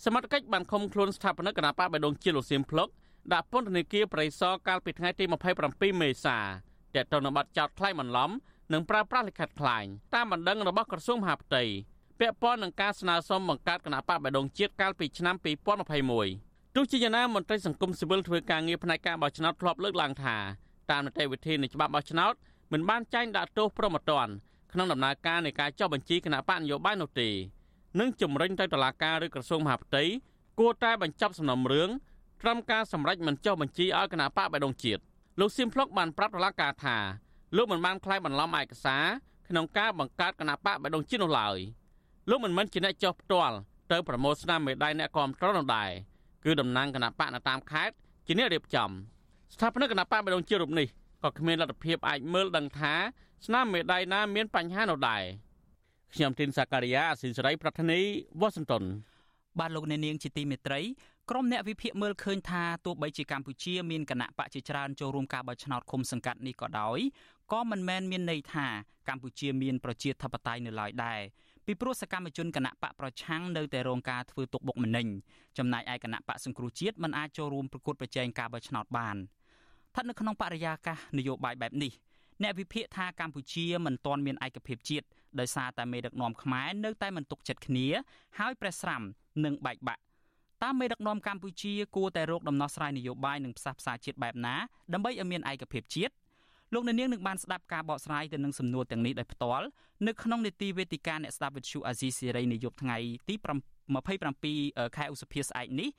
[0.05, 2.89] សមត្ថកិច្ចបានឃុំខ្លួនស្ថាបនិកគណៈបកបេដងជាលោកសៀមភ្លុក
[3.33, 5.25] ដាក់ពន្ធនាគារប្រៃសណកាលពីថ្ងៃទី
[5.63, 6.39] 27មេសា
[7.03, 8.31] តទៅនឹងបាត់ចោតខ្លែងបន្លំ
[8.73, 11.63] និងប្រើប្រាស់លិខិតខ្លាញ់តាមបណ្ដឹងរបស់ក្រសួងមហាផ្ទៃ
[12.21, 15.35] ពាក់ព័ន្ធនឹងការស្នើសុំបង្កើតគណៈបកបដងជាតិកាលពីឆ្នាំ
[16.05, 20.37] 2021ទោះជាយ៉ាងណាមន្ត្រីសង្គមស៊ីវិលធ្វើការងារផ្នែកការបោះឆ្នោតធ្លាប់លើកឡើងថា
[20.91, 22.35] តាមនីតិវិធីនៃច្បាប់បោះឆ្នោត
[22.73, 24.29] មិនបានចែងដាក់ទោសប្រមត្តន
[24.73, 27.29] ក្នុងដំណើរការនៃការចុះបញ្ជីគណៈបកនយោបាយនោះទេ
[28.01, 30.03] និងជំរុញទៅតុលាការឬក្រសួងមហាផ្ទៃ
[30.59, 31.91] គួរតែបញ្ចប់សំណុំរឿង
[32.43, 35.03] ត្រឹមការសម្រេចមិនចុះបញ្ជីឲ្យគណៈបកបដងជាតិ
[35.41, 36.97] លោកសៀមភ្លុកបានប្រាប់តុលាការថា
[37.57, 39.05] លោកមិនបានខ្លាយបន្លំឯកសារ
[39.49, 41.59] ក្នុងការបង្កើតគណៈបកបដងជាតិនោះឡើយ
[42.31, 43.57] លោកមិនមែនជាអ្នកចុះផ្ទាល់
[43.93, 45.91] ទៅប្រមូលស្នាមមេដៃអ្នកគ្រប់គ្រងនោះដែរ
[46.45, 47.95] គឺតំណាងគណៈបកនៅតាមខេត្ត
[48.27, 48.91] ជាអ្នករៀបចំ
[49.55, 50.87] ស្ថាបនិកគណៈបកបដងជាតិរូបនេះ
[51.23, 52.95] ក៏គ្មានលទ្ធភាពអាចមើលដឹងថា
[53.47, 55.23] ស្នាមមេដៃណាមានបញ្ហានោះដែរ
[56.15, 58.01] ខ្ញុំទីនសាការីយ៉ាអសិលសេរីប្រធានី
[58.41, 58.85] វ៉ាស៊ីនតោន
[59.59, 60.81] បាទលោកអ្នកនាងជាទីមេត្រី
[61.31, 66.99] ក្រុមអ្នកវិភាគមើលឃើញថាទោះបីជាកម្ពុជាមានគណៈបកជាច្រើនចូលរួមការបោះឆ្នោតឃុំសង្កាត់នេះក៏ដោយ
[67.53, 68.67] ក៏មិនមែនមានន័យថា
[69.09, 71.21] កម្ពុជាមានប្រជាធិបតេយ្យនៅឡើយដែរ
[71.67, 75.07] ពីព្រោះសកម្មជនគណៈបកប្រឆាំងនៅតែរងការធ្វើទុកបុកម្នេញ
[75.59, 79.17] ចំណែកឯគណៈបកសង្គ្រោះជាតិមិនអាចចូលរួមប្រកួតប្រជែងការបោះឆ្នោតបាន
[79.91, 81.93] ស្ថិតនៅក្នុងបរិយាកាសនយោបាយបែបនេះ
[82.43, 85.07] អ្នកវិភាគថាកម្ពុជាមិនទាន់មានឯកភាពជាតិ
[85.41, 87.87] ដោយសារតែមេដឹកនាំខ្មែរនៅតែមិនទុកចិត្តគ្នា
[88.39, 89.03] ហើយប្រេះស្រាំ
[89.45, 90.03] និងបែកបាក់
[90.63, 94.55] តាមមេដឹកនាំកម្ពុជាគួរតែរកដំណោះស្រាយនយោបាយនិងផ្សះផ្សាជាតិបែបណា
[94.93, 96.15] ដើម្បីឲ្យមានឯកភាពជាតិ
[96.75, 99.67] លោកអ្នកនាងនឹងបានស្ដាប់ការបកស្រាយទៅនឹងសំណួរទាំងនេះដោយផ្ទាល់
[100.07, 103.35] នៅក្នុងនេតិវេទិកាអ្នកស្ដាប់វិទ្យុអាស៊ីសេរីនាយប់ថ្ងៃទី
[104.15, 105.91] 27ខែឧសភាស្អែកនេះ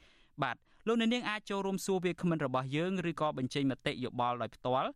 [0.44, 0.56] បាទ
[0.88, 4.90] លោកអ្នកនាងអាចចូលរួមសួរវាគ្មិនរបស់យើងឬក៏បញ្ចេញមតិយោបល់ដោយផ្ទាល់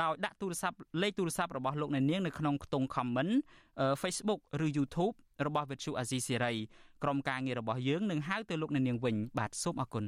[0.00, 3.32] ដោយដាក់ទូរស័ព្ទលេខទូរស័ព្ទរបស់លោកអ្នកនាងនៅក្នុងខ្ទង់ comment
[4.02, 5.14] Facebook ឬ YouTube
[5.46, 6.56] របស់ Vithu Azizi Serai
[7.02, 10.04] ក្រុមការងាររបស់យើងនឹងហៅទៅលោកអ្នកនាងវិញបាទសូមអរគុណ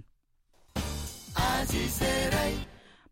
[1.51, 2.53] Azizi Serai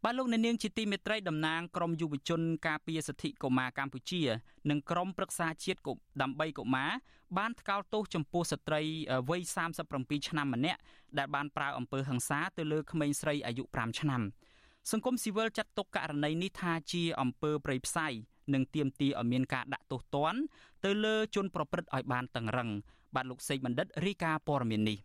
[0.04, 4.22] បាទលោកអ្នកនាងជាទីមេត្រីតំណាងក្រមយុវជនការពារសិទ្ធិកុមារកម្ពុជា
[4.70, 5.80] និងក្រមប្រឹក្សាជាតិ
[6.22, 6.90] ដើម្បីកុមារ
[7.38, 8.82] បានថ្កោលទោសចំពោះស្ត្រី
[9.30, 9.42] វ័យ
[9.84, 10.80] 37ឆ្នាំម្នាក់
[11.18, 14.22] ដែលបានប្រើអំពើហិង្សាទៅលើក្មេងស្រីអាយុ5ឆ្នាំ
[14.88, 18.06] សង្គមស៊ីវិលចាត់ទុកករណីនេះថាជាអំពើប្រៃផ្សៃ
[18.54, 20.40] និងទាមទារឲ្យមានការដាក់ទោសទណ្ឌ
[20.84, 22.68] ទៅលើជនប្រព្រឹត្តឲ្យបានតឹងរឹង
[23.14, 24.98] បាទលោកសេកបណ្ឌិតរីកាព័រមាននេះ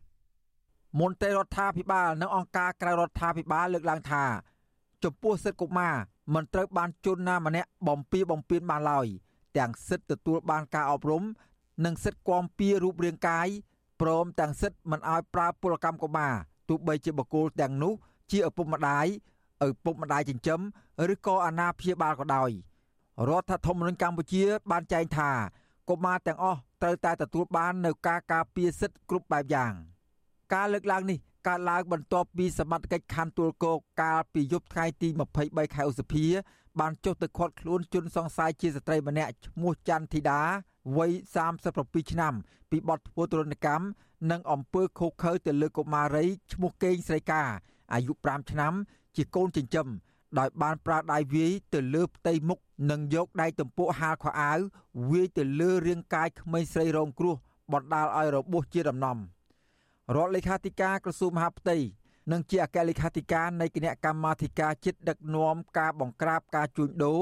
[1.00, 4.24] មន្ត្រីរដ្ឋាភិបាលនិងអង្គការក្រៅរដ្ឋាភិបាលលើកឡើងថា
[5.04, 5.96] ចំពោះសិទ្ធិកុមារ
[6.34, 9.08] មិនត្រូវបានជនណាម្នាក់បំពីបំពេញបានឡើយ
[9.58, 11.24] ទាំងសិទ្ធិទទួលបានការអប់រំ
[11.86, 13.48] និងសិទ្ធិគាំពៀរូបរាងកាយ
[14.02, 16.34] ព្រមទាំងសិទ្ធិមិនឲ្យប្រើពលកម្មកុមារ
[16.70, 17.94] ទោះបីជាបុគ្គលទាំងនោះ
[18.32, 19.08] ជាឪពុកម្ដាយ
[19.63, 20.60] ឪពុកម្ដាយចិញ្ចឹម
[21.13, 22.50] ឬក៏អាណាព្យាបាលក៏ដោយ
[23.30, 25.30] រដ្ឋធម្មនុញ្ញកម្ពុជា បានចែងថា
[25.89, 29.72] កុមារទាំងអស់ត្រូវតែទទួលបាននូវការការពារសិទ្ធិគ្រប់បែបយ៉ាង
[30.54, 35.08] ការលើកឡើងនេះកើតឡើងបន្ទាប់ពីសមត្ថកិច្ចខណ្ឌទួលគោកកាលពីយប់ថ្ងៃទី
[35.41, 36.26] 23ខែឧសភា
[36.80, 40.39] បានចុះទៅឃាត់ខ្លួនជនសង្ស័យជាស្ត្រីម្នាក់ឈ្មោះច័ន្ទធីតា
[40.98, 41.12] វ័យ
[41.62, 42.34] 37ឆ្នាំ
[42.72, 43.86] ពីបទធ្វើទរណកម្ម
[44.32, 47.41] និងអំពើឃោរឃៅទៅលើកុមារីឈ្មោះកេងស្រីកា
[47.94, 48.74] អាយុ5ឆ្នាំ
[49.17, 49.88] ជាកូនចិញ្ចឹម
[50.39, 52.60] ដោយបានប្រើដៃវាយទៅលើផ្ទៃមុខ
[52.91, 54.60] និងយកដៃទំពក់ហាលខោអាវ
[55.12, 57.36] វាយទៅលើរាងកាយក្មេងស្រីរងគ្រោះ
[57.73, 59.17] បណ្ដាលឲ្យរបួសជាដំណំ
[60.15, 61.78] រដ្ឋលេខាធិការក្រសួងមហាផ្ទៃ
[62.32, 67.21] និងជាអគ្គលេខាធិការនៃគណៈកម្មាធិការជាតិដឹកនាំការបង្ក្រាបការជួញដូរ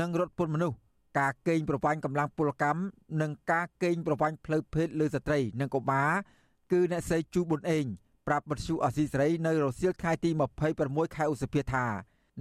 [0.00, 0.76] និងរត់ពន្ធមនុស្ស
[1.18, 2.80] ការកេងប្រវ័ញ្ចកម្លាំងពលកម្ម
[3.20, 6.10] និងការកេងប្រវ័ញ្ចផ្លូវភេទលើស្ត្រីនិងកុមារ
[6.72, 7.84] គឺអ្នកស្រីជូប៊ុនអេង
[8.26, 10.30] ប្រាប់បទសុអសីសេរីនៅរសៀលថ្ងៃទី
[10.72, 11.86] 26ខែឧសភាថា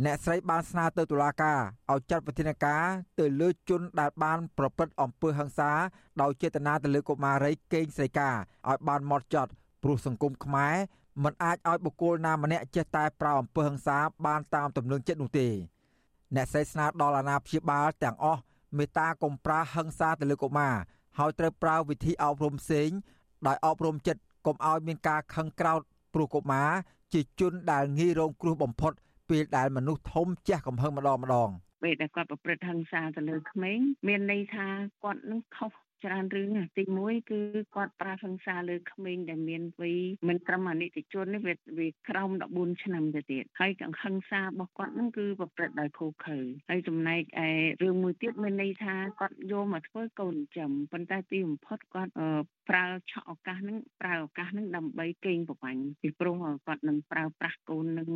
[0.05, 1.59] អ្នកស្រីបានស្នើទៅតុលាការ
[1.91, 2.83] ឲ្យចាត់វិធានការ
[3.19, 5.71] ទៅលើជនដែលបានប្រព្រឹត្តអំពើហិង្សា
[6.21, 8.29] ដោយចេតនាទៅលើកុមារីកេងស្រីកា
[8.69, 9.51] ឲ្យបានម៉ត់ចត់
[9.83, 10.75] ព្រោះសង្គមខ្មែរ
[11.23, 15.47] មិនអាចឲ្យបុគ្គលណាម្នាក់ចេះតែប្រៅអំពើហិង្សាបានតាមទំនឹងចិត្តនោះទេ
[16.35, 18.41] អ្នកស្រីស្នើដល់អាណាព្យាបាលទាំងអស់
[18.77, 20.75] មេត្តាកុំប្រើហិង្សាទៅលើកុមារ
[21.19, 22.89] ហើយត្រូវប្រើវិធីអប់រំផ្សេង
[23.47, 25.81] ដោយអប់រំចិត្ត កុំឲ្យមានការខឹងក្រោធ
[26.13, 26.69] ព្រោះកុមារ
[27.13, 28.91] ជាជនដែលងាយរងគ្រោះបំផុត
[29.29, 31.49] ពេលដែលមនុស្សធំជះកំហឹងម្ដងម្ដង
[31.83, 34.67] ពេលដែលគាត់ប្រព្រឹត្តហិង្សាទៅលើក្មេងមានន័យថា
[35.03, 35.71] គាត់នឹងខុស
[36.05, 37.39] ច្រើនរឿងទី1គឺ
[37.75, 47.49] គាត់ប្រើហិង្សាលើក្មេងដែលមានវ័យមិនត្រឹមអនិច្ចជននេះវាវាក្រោម14ឆ្នាំទៅទៀតហើយកង្ហឹង្សារបស់គាត់នឹងគឺប្រព្រឹត្តដោយខូខើហើយចំណែកឯ
[47.81, 52.11] រឿងមួយទៀតមានន័យថាគាត់យកមកធ្វើកូនចំប៉ុន្តែទីបំផុតគាត់
[52.71, 56.35] ប្រើឆក់ឱកាសហ្នឹងប្រើឱកាសហ្នឹងដើម្បីកេងប្រវ័ញ្ចពីព្រោះ
[56.67, 58.09] គាត់នឹងប្រើប្រាស់កូននឹង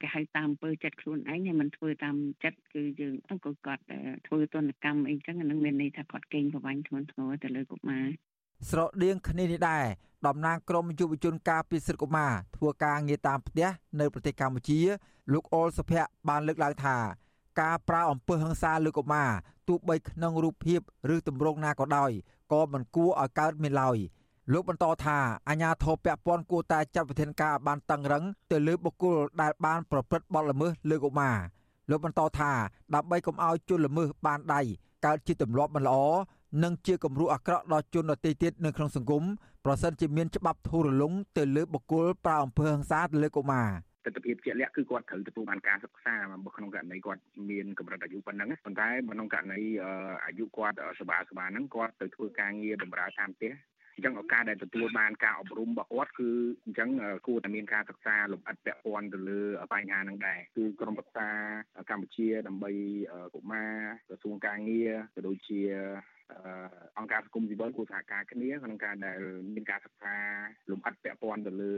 [0.00, 3.82] គេហៅតាមអំពើចិត្តខ្លួនឯងហើយមិនធ្វើតាមចិត្តគឺយើងក៏គាត់
[4.26, 8.06] ធ្វើទនកម្មអីចឹងហ្នឹងមានន័យថាគាត់កេងប្រវ័ញ្ចធ្ងន់ធ្ងរទៅលើកុមារ
[8.70, 9.84] ស្រដៀងគ្នានេះដែរ
[10.26, 13.68] តំណាងក្រមយុវជនការពារសិទ្ធិកុមារធ្វើការងារតាមផ្ទះ
[14.00, 14.80] នៅប្រទេសកម្ពុជា
[15.32, 16.96] លោកអុលសុភ័ក្របានលើកឡើងថា
[17.60, 19.30] ការប្រើអំពើហិង្សាលើកុមារ
[19.68, 20.80] ទោះបីក្នុងរូបភាព
[21.14, 22.10] ឬទម្រង់ណាក៏ដោយ
[22.52, 23.98] ក៏មិនគួរឲ្យកើតមានឡើយ
[24.52, 31.36] លោកបន្តថាអាញាធរពពាន់គួរតែចាត់វិធានការបានតឹងរឹងទៅលើបុគ្គលដែលបានប្រព្រឹត្តបទល្មើសលើកុមារ
[31.90, 32.52] លោកបន្តថា
[32.94, 34.60] ដើម្បីកុំឲ្យជនល្មើសបានដៃ
[35.06, 36.00] កើតជាទម្លាប់មិនល្អ
[36.62, 39.22] និងជាគំរូអាក្រក់ដល់ជនដទៃទៀតនៅក្នុងសង្គម
[39.64, 43.68] ប្រសិនជាមានច្បាប់ធូររលុងទៅលើបុគ្គលប្រើអំពើហិង្សាទៅលើកុមារ
[44.14, 49.60] ទស្សនវិជ្ជាជាក់លាក់គឺគាត់ត្រូវទទួលបានការសិក្សាបើក្នុងករណីគាត់មានកម្រិតអាយុប៉ុណ្ណឹងប៉ុន្តែក្នុងករណី
[50.26, 53.52] អាយុគាត់សបាសបាហ្នឹងគាត់ទៅធ្វើការងារបម្រើតាមផ្ទះ
[53.94, 56.30] អញ្ចឹងឱកាសដែលទទួលបានការអប់រំរបស់គាត់គឺ
[56.64, 56.90] អញ្ចឹង
[57.26, 59.40] គួរតែមានការសិក្សាលម្អិតពាក់ព័ន្ធទៅលើ
[59.72, 61.28] បញ្ហាហ្នឹងដែរគឺក្រមប្រឹក្សា
[61.90, 62.72] កម្ពុជាដើម្បី
[63.34, 63.74] កុមារ
[64.08, 65.60] ក្រសួងការងារក៏ដូចជា
[66.98, 69.18] អង្គការសង្គមស៊ីវិលគួរសហការគ្នាក្នុងការដែល
[69.54, 70.16] មានការសិក្សា
[70.70, 71.74] លំអិតពាក់ព័ន្ធទៅលើ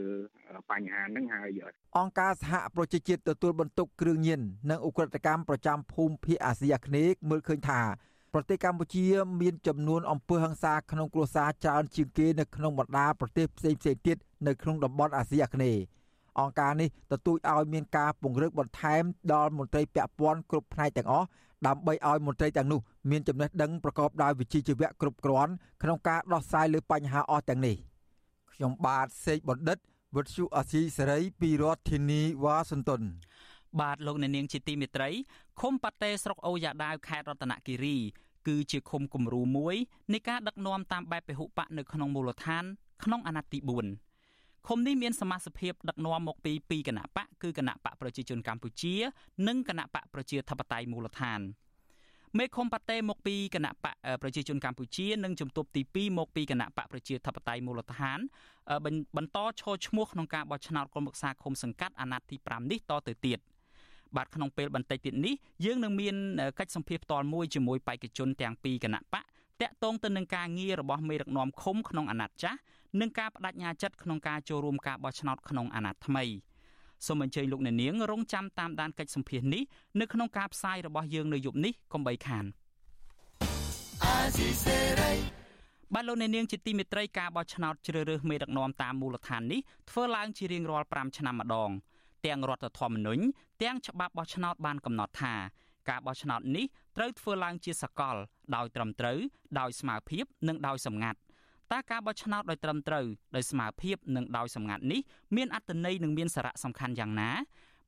[0.71, 1.61] បញ្ហាហ្នឹងហើយ
[1.99, 7.81] អង្គការសហប្រជាជាតិទទួលបន្ទុកគ្រឿងញៀននិងអ ுக ្រិតកម្មប្រចាំភូមិភាគអាស៊ីអាគ្នេយ៍មើលឃើញថា
[8.35, 9.07] ប្រទេសកម្ពុជា
[9.41, 15.83] មានចំនួនអំពើហិង្សាក្នុងគ្រួសារច្រើនជាងគេនៅក្នុងបណ្ដាប្រទេសផ្សេងៗទៀតនៅក្នុងតំបន់អាស៊ីអាគ្នេយ៍
[16.41, 21.27] អង្គការនេះទទូចឲ្យមានការពង្រឹងបន្ថែមដល់មន្ត្រីពាក់ព័ន្ធគ្រប់ផ្នែកទាំងអស់
[21.67, 27.77] ដើម្បីឲ្យមន្ត្រីទាំងនោះមានចំណេះដឹងប្រកបដោយវិជ្ជាជីវៈគ្រប់គ្រាន់ក្នុងការដោះស្រាយលើបញ្ហាអស់ទាំងនេះ
[28.55, 29.79] ខ្ញុំបាទសេកបណ្ឌិត
[30.17, 33.03] វុទ្ធុអាស៊ីសេរីពីរដ្ឋធានីវ៉ាស៊ីនតោន
[33.81, 35.09] បាទលោកអ្នកនាងជាទីមេត្រី
[35.61, 37.97] ឃុំប៉ាតេស្រុកអូយ៉ាដាវខេត្តរតនគិរី
[38.47, 39.77] គឺជាឃុំគំរូមួយ
[40.13, 42.65] នៃការដឹកនាំតាមបែបពហុបកនៅក្នុងមូលដ្ឋាន
[43.05, 44.10] ក្នុងអាណត្តិទី4
[44.67, 48.95] ឃុំនេះមានសមាជិកដឹកនាំមកពីពីរគណៈបកគឺគណៈបកប្រជាជនកម្ពុជា
[49.49, 51.41] និងគណៈបកប្រជាធិបតេយ្យមូលដ្ឋាន
[52.39, 58.19] មេឃុំប៉ាតេមកពីគណៈបកប្រជាជនកម្ពុជានិងជំទប់ទី2មកពីគណៈបកប្រជាធិបតេយ្យមូលដ្ឋាន
[59.17, 63.41] បន្តឈរឈ្មោះក្នុងការបោះឆ្នោតក្រុមប្រឹក្សាឃុំសង្កាត់អាណត្តិទី5នេះតទៅទៀត។
[64.17, 66.15] បាទក្នុងពេលបន្តិចទៀតនេះយើងនឹងមាន
[66.59, 69.25] កិច្ចសម្ភាសផ្ទាល់មួយជាមួយបេក្ខជនទាំងពីរគណៈបក
[69.61, 72.59] តាក់ទងទៅនឹងការងាររបស់មេដឹកនាំឃុំក្នុងអាណត្តិចាស់
[73.01, 76.25] និងការបដិញ្ញាចិត្តក្នុងការចូលរួមការបោះឆ្នោតក្នុងអាណត្តិថ្មី
[77.07, 79.63] សូមអញ្ជើញលោកអ្នកនាងរងចាំតាមដានកិច្ចសម្ភាសនេះ
[80.01, 82.45] នៅក្នុងការផ្សាយរបស់យើងនៅយប់នេះកុំបីខាន
[85.95, 91.71] បាទលោកអ្នកនាងជាទីមេត្រីការបោះឆ្នោតជ្រើសរើសមេដឹកនាំតាមមូលដ្ឋាននេះធ្វើឡើងជារៀងរាល់5ឆ្នាំម្ដង
[92.27, 93.23] ទាំងរដ្ឋធម្មនុញ្ញ
[93.63, 95.35] ទាំងច្បាប់បោះឆ្នោតបានកំណត់ថា
[95.89, 98.17] ការបោះឆ្នោតនេះត្រូវធ្វើឡើងជាសកល
[98.57, 99.19] ដោយត្រឹមត្រូវ
[99.61, 101.19] ដោយស្មារភាពនិងដោយសម្ងាត់
[101.73, 103.05] តើការបោះឆ្នោតដោយត្រឹមត្រូវ
[103.37, 105.01] ដោយស្មារភាពនិងដោយសម្ងាត់នេះ
[105.37, 107.31] មានអត្ថន័យនិងមានសារៈសំខាន់យ៉ាងណា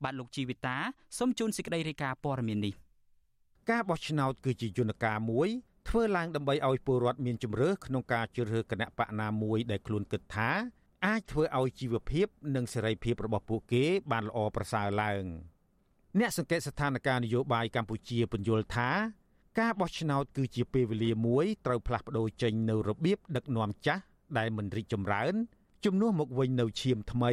[0.05, 0.77] បាទលោកជីវិតា
[1.19, 2.75] សូមជូនសេចក្តីរាយការណ៍ព័ត៌មាននេះ
[3.71, 5.49] ការបោះឆ្នោតគឺជាយន្តការមួយ
[5.89, 10.51] ធ្វើឡើងដើម្បីឲ្យពលរដ្ឋមានជំរឿក្នុងការជ្រើសរើសគណៈបកណាមួយដែលខ្លួនគិតថា
[11.07, 15.25] អាចធ្វើឲ្យជីវភាពនិងសេរីភាពរបស់ពួកគេបានល្អប្រសើរឡើង
[16.19, 18.91] អ្នកសង្កេតស្ថានភាពនយោបាយកម្ពុជាពន្យល់ថា
[19.59, 24.03] ការបោះឆ្នោតគឺជាពេលវេលាមួយត្រូវផ្លាស់ប្ដូរចេញនៅរបៀបដឹកនាំចាស់
[24.39, 25.35] ដែលមិនរីកចម្រើន
[25.85, 27.33] ជំនួសមកវិញនៅឈាមថ្មី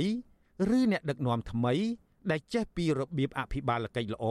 [0.78, 1.74] ឬអ្នកដឹកនាំថ្មី
[2.32, 4.26] ដែលចេះពីរបៀបអភិបាលកិច្ចល្អ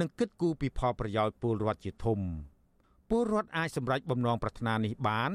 [0.00, 2.20] និងគិតគូរពីផលប្រយោជន៍ពលរដ្ឋជាធំ
[3.10, 5.30] ពលរដ្ឋអាចសម្រេចបំណងប្រាថ្នានេះបាន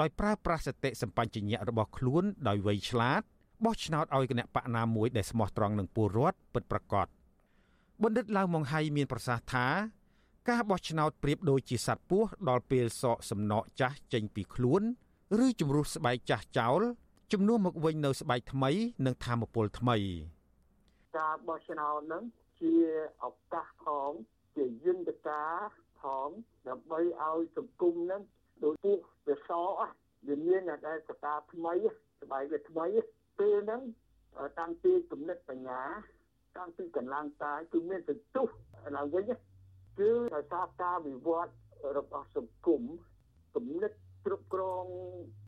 [0.00, 3.22] ដោយប្រើប្រាស់សតិសម្បញ្ញៈរបស់ខ្លួនដោយវៃឆ្លាត
[3.64, 7.06] បោះឆ្នោតឲ្យគណៈបកណាមួយដែលស្មោះត្រង់នឹងពលរដ្ឋពិតប្រាកដ
[8.02, 9.66] បណ្ឌិតឡាវម៉ុងហៃមានប្រសាសន៍ថា
[10.50, 14.82] ការបោះឆ្នោតប្រៀបដូចជាសត្វពស់ដល់ពេលសក់សំណក់ចាស់ចេញពីខ្លួន
[15.44, 16.82] ឬជំរុះស្បែកចាស់ចោល
[17.32, 18.70] ជំនួសមកវិញនៅស្បែកថ្មី
[19.06, 19.96] និងធម៌ពលថ្មី
[21.18, 22.22] ការបោះឆ្នោតនឹង
[22.60, 22.74] ជា
[23.24, 24.10] ឱកាសផង
[24.56, 25.52] ជាយន្តការ
[26.00, 26.28] ផង
[26.68, 28.22] ដើម្បីឲ្យសង្គមនឹង
[28.64, 29.92] ដូចពុះវាសអស់
[30.26, 31.74] វាមានតែសតាថ្មី
[32.22, 32.86] ស្បែកវាថ្មី
[33.38, 33.82] ពេលហ្នឹង
[34.58, 35.82] តាំងពីគំនិតបញ្ញា
[36.56, 38.46] តាំងពីកម្លាំងកាយគឺមានសន្ទុះ
[38.96, 39.24] ឡើងវិញ
[39.98, 41.52] គឺដោយសារការវិវត្ត
[41.96, 42.82] របស់សង្គម
[43.54, 43.92] គំនិត
[44.26, 44.84] គ្រប់គ្រង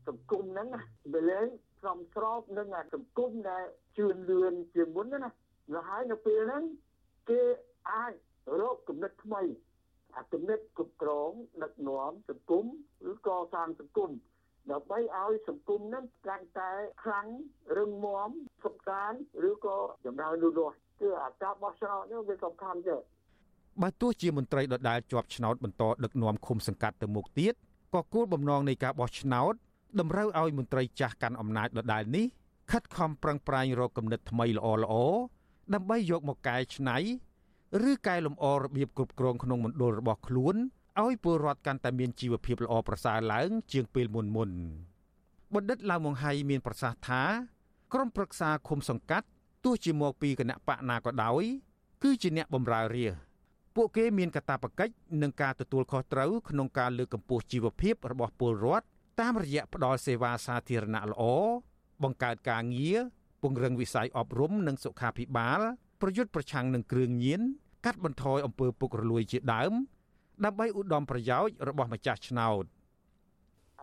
[0.07, 0.81] សង្គមហ្នឹងណា
[1.13, 1.47] វាលែង
[1.79, 3.65] ស្រមស្របនឹងសង្គមដែល
[3.97, 5.29] ជឿនលឿនជាងមុនណា
[5.75, 6.63] លហើយនៅពេលហ្នឹង
[7.29, 7.41] គេ
[7.91, 8.13] អាច
[8.61, 9.41] រកគំនិតថ្មី
[10.15, 11.31] អាគំនិតគ្រប់គ្រង
[11.63, 12.65] ដឹកនាំសង្គម
[13.11, 14.11] ឬកសាងសង្គម
[14.71, 16.71] ដើម្បីឲ្យសង្គមហ្នឹងកាន់តែ
[17.03, 17.27] ខ្លាំង
[17.77, 18.29] រឹងមាំ
[18.63, 22.97] សុខសាន្តឬក៏ចម្រើនលូតលាស់គឺអាការបោះឆ្នោតនេះវាសំខាន់ទេ
[23.81, 27.53] បើទោះជាមន្ត្រីដដែលជាប់ឆ្នោតបន្តដឹកនាំឃុំសង្កាត់ទៅមុខទៀត
[27.93, 29.53] ក៏គោលបំណងនៃការបោះឆ្នោត
[29.99, 32.25] តម្រូវឲ្យមន្ត្រីចាស់កាន់អំណាចដដែលនេះ
[32.71, 34.93] ខិតខំប្រឹងប្រែងរកគំនិតថ្មីល្អល្អ
[35.73, 36.97] ដើម្បីយកមកកែច្នៃ
[37.89, 40.55] ឬកែលម្អរបៀបគ្រប់គ្រងក្នុងមណ្ឌលរបស់ខ្លួន
[41.01, 44.49] ឲ្យពលរដ្ឋកាន់តែមានជីវភាពល្អប្រសើរឡើង ជាងពេលមុនមុន
[45.53, 47.23] បណ្ឌិតឡាវម៉ុងហៃមានប្រសាសន៍ថា
[47.93, 49.27] ក្រុមប្រឹក្សាឃុំសង្កាត់
[49.63, 51.43] ទោះជាមកពីគណៈបកណាក៏ដោយ
[52.03, 53.26] គឺជាអ្នកបម្រើរាជ
[53.77, 58.85] ពួកគេមានកាតព្វកិច្ចនិងការទទួលខុសត្រូវក្នុងការលើកកម្ពស់ជីវភាពរបស់ពលរដ្ឋ
[59.21, 61.23] តាមរយៈផ្តល់សេវាសាធារណៈល្អ
[62.03, 62.99] បង្កើតការងារ
[63.41, 65.61] ពង្រឹងវិស័យអប់រំនិងសុខាភិបាល
[66.01, 67.41] ប្រយុទ្ធប្រឆាំងនឹងគ្រឿងញៀន
[67.85, 69.73] កាត់បន្ថយអំពើពុករលួយជាដើម
[70.45, 72.63] ដើម្បីឧត្តមប្រយោជន៍របស់ម្ចាស់ឆ្នោត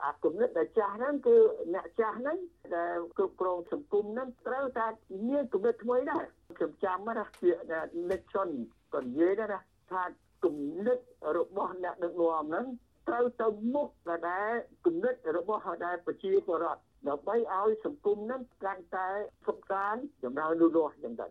[0.02, 1.36] អាគំនិតដែលចាស់ហ្នឹងគឺ
[1.74, 2.38] អ្នកចាស់ហ្នឹង
[2.76, 4.86] ដែលគ្រប់គ្រងសង្គមហ្នឹងត្រូវតែ
[5.28, 6.24] មានគំនិតថ្មីដែរ
[6.58, 8.50] ខ្ញុំចាំណាពាក្យ Nixon
[8.94, 9.60] ក៏និយាយដែរណា
[9.92, 10.02] ថា
[10.44, 10.98] គំនិត
[11.38, 12.66] របស់អ្នកដឹកនាំហ្នឹង
[13.08, 13.88] ត្រូវទៅមុខ
[14.28, 14.52] ដែល
[14.86, 19.08] គំនិតរបស់ដែលប្រជាពលរដ្ឋដើម្បីឲ្យសង្គមហ្នឹងកាន់តែ
[19.46, 21.26] សុខសាន្តចម្រើនលូតលាស់យ៉ាងទៅ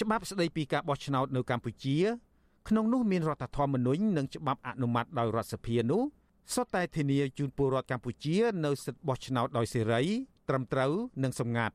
[0.00, 1.96] ច្បាប់ស្តីពីការបោះឆ្នោតនៅកម្ពុជា
[2.68, 6.02] ក្នុងនោះមានរដ្ឋធម្មនុញ្ញនិងច្បាប់អនុម័តដោយរដ្ឋសភានោះ
[6.54, 10.02] សុទ្ធតែធានាជូនពលរដ្ឋកម្ពុជា នៅសិទ្ធិបោះឆ្នោតដោយសេរី
[10.48, 10.92] ត្រឹមត្រូវ
[11.22, 11.74] និងសម្ងាត់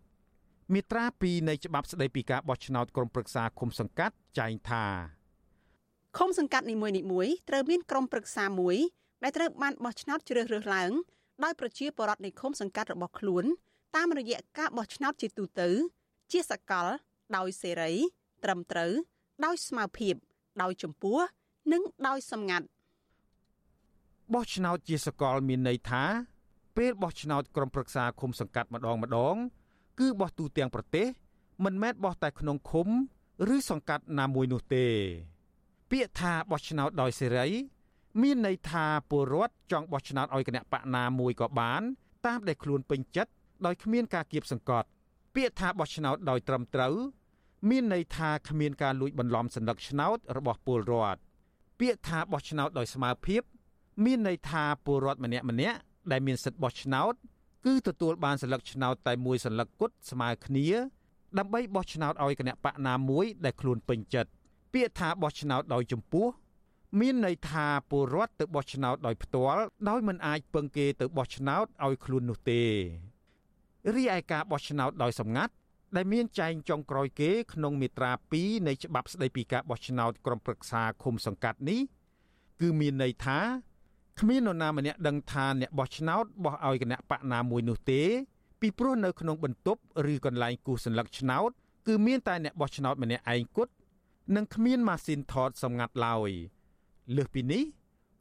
[0.73, 5.18] មាត្រា2នៃច្បាប់ស្តីពីការបោះឆ្នោតក្រុមប្រឹក្សាឃុំសង្កាត់ចែងថា
[6.17, 8.77] ឃុំសង្កាត់នីមួយៗត្រូវមានក្រុមប្រឹក្សាមួយ
[9.23, 10.91] ដែលត្រូវបានបោះឆ្នោតជ្រើសរើសឡើង
[11.43, 13.45] ដោយប្រជាពលរដ្ឋនៃឃុំសង្កាត់របស់ខ្លួន
[13.95, 15.69] តាមរយៈការបោះឆ្នោតជាទូទៅ
[16.31, 16.87] ជាសកល
[17.37, 17.91] ដោយសេរី
[18.43, 18.91] ត្រឹមត្រូវ
[19.45, 20.15] ដោយស្មារភាព
[20.61, 21.17] ដោយចម្ពោះ
[21.71, 22.65] និងដោយសម្ងាត់
[24.33, 26.03] បោះឆ្នោតជាសកលមានន័យថា
[26.77, 29.35] ពេលបោះឆ្នោតក្រុមប្រឹក្សាឃុំសង្កាត់ម្ដងម្ដង
[29.99, 31.07] គឺបោះទូទាំងប្រទេស
[31.65, 32.87] មិនមែនបោះតែក្នុងឃុំ
[33.55, 34.85] ឬសង្កាត់ណាមួយនោះទេ
[35.91, 37.47] ពាក្យថាបោះឆ្នោតដោយសេរី
[38.21, 41.81] មានន័យថាពលរដ្ឋចង់បោះឆ្នោតឲ្យគណៈបកណាមួយក៏បាន
[42.25, 43.31] តាមដែលខ្លួនពេញចិត្ត
[43.65, 44.87] ដោយគ្មានការគៀបសង្កត់
[45.35, 46.95] ពាក្យថាបោះឆ្នោតដោយត្រឹមត្រូវ
[47.69, 51.19] មានន័យថាគ្មានការលួចបន្លំសញ្ញាឆ្នោតរបស់ពលរដ្ឋ
[51.79, 53.41] ពាក្យថាបោះឆ្នោតដោយស្មើភាព
[54.05, 55.77] មានន័យថាពលរដ្ឋម្នាក់ម្នាក់
[56.11, 57.13] ដែលមានសិទ្ធិបោះឆ្នោត
[57.65, 60.67] គឺទទួលបានសញ្ញាឆ្នោតតែមួយសញ្ញាគត់ស្មើគ្នា
[61.37, 64.29] ដើម្បីបោះឆ្នោតឲ្យគណៈបកណាមួយដែលខ្លួនពេញចិត្ត
[64.72, 66.26] ពាក្យថាបោះឆ្នោតដោយចំពោះ
[67.00, 72.62] មានន័យថាពលរដ្ឋទៅបោះឆ្នោតដោយផ្ទាល់ដោយមិនអាចពឹងគេទៅបោះឆ្នោតឲ្យខ្លួននោះទេ
[73.94, 75.52] រីឯការបោះឆ្នោតដោយសម្ងាត់
[75.96, 81.80] ដែលមានចែងចុងក្រោយគេក្នុងមាត្រា2នៃច្បាប់ស្តីពីការបោះឆ្នោតក្រុមប្រឹក្សាឃុំសង្កាត់នេះ
[82.60, 83.38] គឺមានន័យថា
[84.20, 88.02] គ្មាននរណាម្នាក់ដឹងថាអ្នកបោះឆ្នោតបោះឲ្យគណៈបកណាមួយនោះទេ
[88.60, 89.80] ពីព្រោះនៅក្នុងបន្ទប់
[90.12, 91.50] ឬកន្លែងគូសសัญลักษณ์ឆ្នោត
[91.86, 93.72] គឺមានតែអ្នកបោះឆ្នោតម្នាក់ឯងគត់
[94.35, 96.31] និងគ្មានម៉ាស៊ីនថតសម្ងាត់ឡើយ
[97.15, 97.63] លើសពីនេះ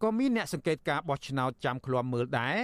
[0.02, 2.58] ក៏មានអ្នកសង្កេតការបោះឆ្នោតចាំឃ្លាំមើលដែរ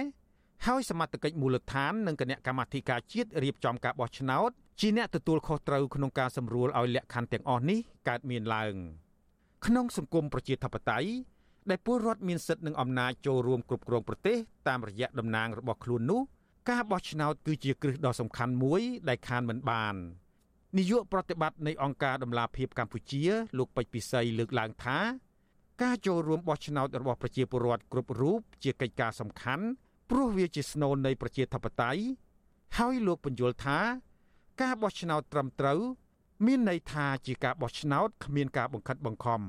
[0.65, 8.75] ហើយសមត្ថកិច្ចមូលដ្ឋាននិងគណៈកម្មាធិការជាតិរៀបចំការបោះឆ្នោតជាអ្នកទទួលខុសត្រូវក្នុងការសម្រួលឲ្យលក្ខខណ្ឌទាំងអស់នេះកើតមានឡើង
[9.65, 11.09] ក្នុងសង្គមប្រជាធិបតេយ្យ
[11.69, 16.21] ដែលពលរដ្ឋមានសិទ្ធិនិងអំណាចចូលរួមគ្រប់គ្រងប្រទេសតាមរយៈតំណាងរបស់ខ្លួននោះ
[16.69, 19.95] ការបោះឆ្នោតគឺជាគ្រឹះដ៏សំខាន់មួយដែលខានមិនបាន
[20.77, 23.23] នាយកប្រតិបត្តិនៃអង្គការដំឡាភិបកម្ពុជា
[23.57, 24.97] លោកពេជ្រពិសីលើកឡើងថា
[25.83, 29.65] ការចូលរួមបោះឆ្នោតរបស់ប្រជាពលរដ្ឋគ្រប់រូបជាកិច្ចការសំខាន់
[30.09, 32.01] ព្រោះវាជាស្នូលនៃប្រជាធិបតេយ្យ
[32.77, 33.79] ហើយលោកបញ្យល់ថា
[34.61, 35.79] ការបោះឆ្នោតត្រឹមត្រូវ
[36.45, 39.41] មានន័យថាជាការបោះឆ្នោតគ្មានការបង្ខិតបង្ខំ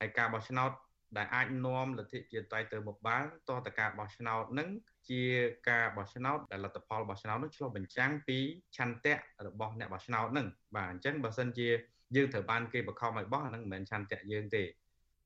[0.00, 0.70] ហើយការបោះឆ្នោត
[1.16, 4.68] ដែលអាចនាំលទ្ធិជាតិតៃទៅមុខបានតតការបោះឆ្នោតនឹង
[5.10, 5.22] ជា
[5.70, 8.38] ការបោះឆ្នោតដែលលទ្ធផលបោះឆ្នោតនឹងឆ្លុះបញ្ចាំងពី
[8.76, 9.14] ឆន្ទៈ
[9.46, 10.46] របស់អ្នកបោះឆ្នោតនឹង
[10.76, 11.68] បាទអញ្ចឹងបើសិនជា
[12.16, 14.62] យើងត្រូវបានគេបង្ខំឲ្យបោះអានឹងមិនមែនឆន្ទៈយើងទេ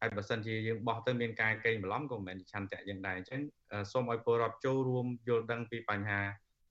[0.01, 3.41] ហើយបើសិនជាយើងបោះទៅមានការកេងបន្លំក៏មិនមែនឆន្ទៈយើងដែរអញ្ចឹង
[3.93, 6.23] សូមឲ្យពលរដ្ឋចូលរួមយល់ដឹងពីបញ្ហា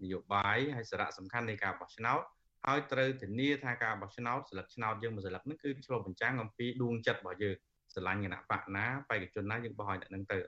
[0.04, 2.22] នយោបាយហើយសារៈសំខាន់នៃការបោះឆ្នោត
[2.68, 7.56] ហើយត្រូវធានាថាការបោះឆ្នោតស្លឹកឆ្នោតយើងមួយស្លឹកហ្នឹងគឺឆ្លុះបញ្ចាំងអំពីដួងចិត្តរបស់យើង
[7.94, 10.40] ស្រឡាញ់គណៈបកណាបេក្ខជនណាយើងបោះឲ្យអ្នកនឹងទៅ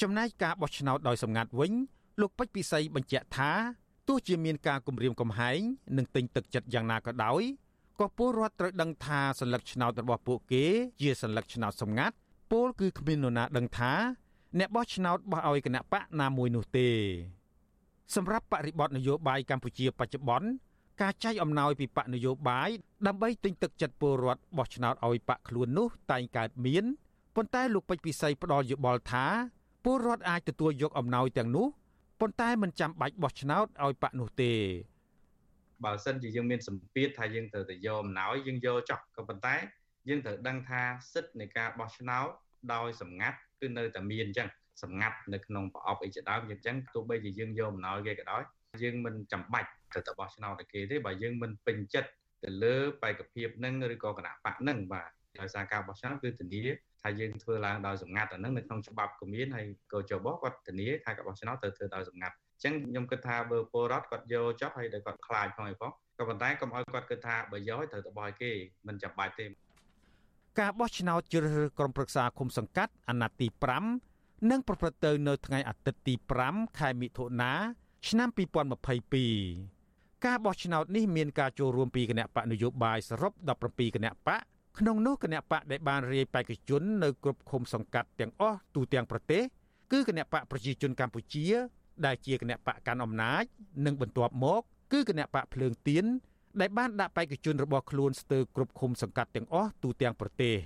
[0.00, 1.72] ចំណែកការបោះឆ្នោតដោយសម្ងាត់វិញ
[2.20, 3.50] លោកពេជ្រពិសីបញ្ជាក់ថា
[4.08, 5.58] ទោះជាមានការគម្រាមកំហែង
[5.96, 7.42] និងទិញទឹកចិត្តយ៉ាងណាក៏ដោយ
[8.00, 10.64] ក៏ពលរដ្ឋត្រូវដឹងថាសញ្ញាឆ្នោតរបស់ពួកគេ
[11.00, 12.14] ជាសញ្ញាឆ្នោតសម្ងាត់
[12.50, 13.92] ពលគឺគ្មាននរណាដឹងថា
[14.58, 16.88] អ្នកបោះឆ្នោតបោះឲ្យគណៈបកណាមួយនោះទេ
[18.14, 20.48] សម្រាប់បរិបទនយោបាយកម្ពុជាបច្ចុប្បន្ន
[21.00, 22.68] ការចែកអំណោយពីបកនយោបាយ
[23.06, 26.84] ដើម្បីទិញទឹកចិត្តពលរដ្ឋបោះឆ្នោតឲ្យបកខ្លួននោះតែងកើតមាន
[27.34, 29.26] ប៉ុន្តែលោកពេជ្រពិសីផ្ដល់យោបល់ថា
[29.84, 31.66] ពលរដ្ឋអាចទទួលយកអំណោយទាំងនោះ
[32.20, 34.52] ប៉ុន្តែមិនចាំបាច់បោះឆ្នោតឲ្យបកនោះទេ
[35.84, 39.54] បើសិនជាយើងមានសម្ពាធថាយើងត្រូវតែយកអំណោយយើងយកចោះក៏ប៉ុន្តែ
[40.08, 42.28] យើងត្រូវដឹងថាសិទ្ធិនៃការបោះឆ្នោត
[42.74, 44.48] ដោយសម្ងាត់គឺនៅតែមានអញ្ចឹង
[44.82, 48.42] សម្ងាត់នៅក្នុងប្រអប់អីជាដើមអញ្ចឹងទោះបីជាយើងយកអំណោយគេក៏ដោយ
[48.82, 52.10] យើងមិនចាំបាច់ត្រូវតែបោះឆ្នោតឲ្យគេទេបើយើងមិនពេញចិត្ត
[52.44, 56.62] ទៅលើបេក្ខភាពនឹងឬក៏គណៈបកនឹងបាទដោយសារការបោះឆ្នោតគឺធានា
[57.02, 68.50] ថាយើងធ្វើឡើងដោយសម្ងាត់អានឹងនៅក្នុងច្បាប់ក៏មានហើយកោចបគាត់ធានាថាការបោះឆ្នោតត្រូវធ្វើដោយសម្ងាត់អញ្ចឹងខ្ញុំគិតថាបើពលរដ្ឋគាត់យកចោះហើយដែលគាត់ខ្លាចផងអីផងក៏ប៉ុន្តែកុំឲ្យគាត់គិតថាបើយកត្រូវទៅបោះឲ្យគេ
[68.86, 69.46] មិនចាំបាច់ទេ
[70.60, 73.46] ការបោះឆ្នោតជ្រើសរើសក្រុមប្រឹក្សាគុំសង្កាត់អាណត្តិទី
[73.98, 76.14] 5នឹងប្រព្រឹត្តទៅនៅថ្ងៃអាទិត្យទី
[76.46, 77.52] 5ខែមិថុនា
[78.08, 78.28] ឆ្នាំ
[79.06, 83.32] 2022ការបោះឆ្នោតនេះមានការចូលរួមពីគណៈបកនយោបាយសរុប
[83.64, 84.40] 17គណៈបក
[84.78, 89.42] ក្នុងនោះគណៈបកដែលបានរាយបេក្ខជននៅគ្រប់ឃុំសង្កាត់ទាំងអស់ទូទាំងប្រទេស
[89.92, 91.46] គឺគណៈបកប្រជាជនកម្ពុជា
[92.06, 93.44] ដែលជាគណៈបកកាន់អំណាច
[93.86, 96.04] និងបន្ទាប់មក គឺគណៈបកភ្លើងទៀន
[96.60, 100.56] ដែលបានដាក់បេក្ខជនរបស់ខ្លួនស្ទើរគ្រប់ឃុំសង្កាត់ទាំងអស់ទូទាំងប្រទេស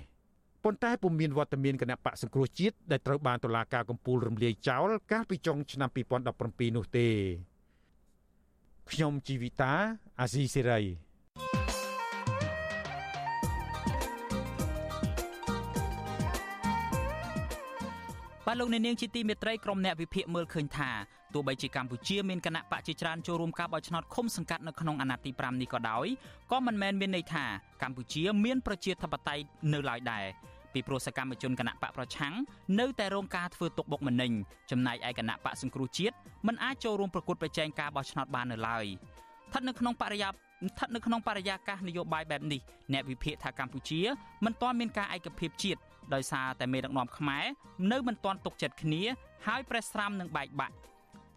[0.63, 5.89] ប៉ុន្តែពុំមានវត្តមានគណៈបកសង្គ្រោះជាតិដែលត្រូវបានតុលាការកំពូលរំលាយចោលកាលពីចុងឆ្នាំ
[6.33, 7.07] 2017នោះទេ
[8.91, 9.73] ខ្ញុំជីវិតា
[10.19, 11.04] អាស៊ីសេរី
[18.47, 20.89] បាទលោកអ្នកនាងជាទីមេត្រីក្រុមអ្នកវិភាគមើលឃើញថា
[21.33, 26.07] ទោះបីជាកម្ពុជាមានគណៈបកជាច្រើនចូលរួមការបោះឆ្នោតឃុំសង្កាត់នៅក្នុងអាណត្តិទី5នេះក៏ដោយ
[26.51, 27.45] ក៏មិនមែនមានន័យថា
[27.81, 30.25] កម្ពុជាមានប្រជាធិបតេយ្យនៅឡើយដែរ
[30.73, 32.33] ពីព្រោះសកម្មជនគណៈបកប្រឆាំង
[32.79, 34.31] នៅតែរងការធ្វើទុកបុកម្នេញ
[34.71, 36.15] ចំណែកឯគណៈបកសង្គ្រោះជាតិ
[36.47, 38.85] មិនអាចចូលរួមប្រកួតប្រជែងការបោះឆ្នោតបាននៅឡើយ
[39.47, 42.61] ស្ថិតនៅក្នុងបរិយាស្ថិតនៅក្នុងបរិយាកាសនយោបាយបែបនេះ
[42.93, 44.01] អ្នកវិភាគថាកម្ពុជា
[44.45, 45.79] មិនទាន់មានការឯកភាពជាតិ
[46.13, 47.45] ដោយសារតែមេដឹកនាំខ្មែរ
[47.91, 49.03] នៅមិនទាន់ទុកចិត្តគ្នា
[49.47, 50.75] ហើយប្រេះស្រាំនឹងបែកបាក់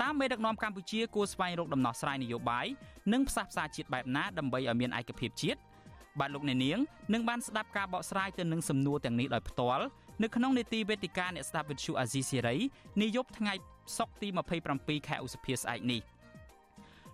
[0.03, 2.67] តាមមេដឹកនាំកម្ពុជាគួរស្វែងរកដំណោះស្រាយនយោបាយ
[3.13, 5.61] និងផ្សះផ្សាជាតិបែបណាដើម្បីឲ្យមានឯកភាពជាតិ
[6.21, 6.79] បាទលោកអ្នកនាង
[7.15, 9.85] នឹងបានស្ដាប់ការបកស្រាយទៅនឹងសំណួរទាំងនេះដោយផ្ទាល់
[10.23, 12.57] នៅក្នុងនេតិវេទិកាអ្នកស្ដាប់វិទ្យុអាស៊ីសេរី
[13.03, 13.55] នាយប់ថ្ងៃ
[13.99, 14.29] សុក្រទី
[14.69, 16.01] 27ខែឧសភាស្អែកនេះ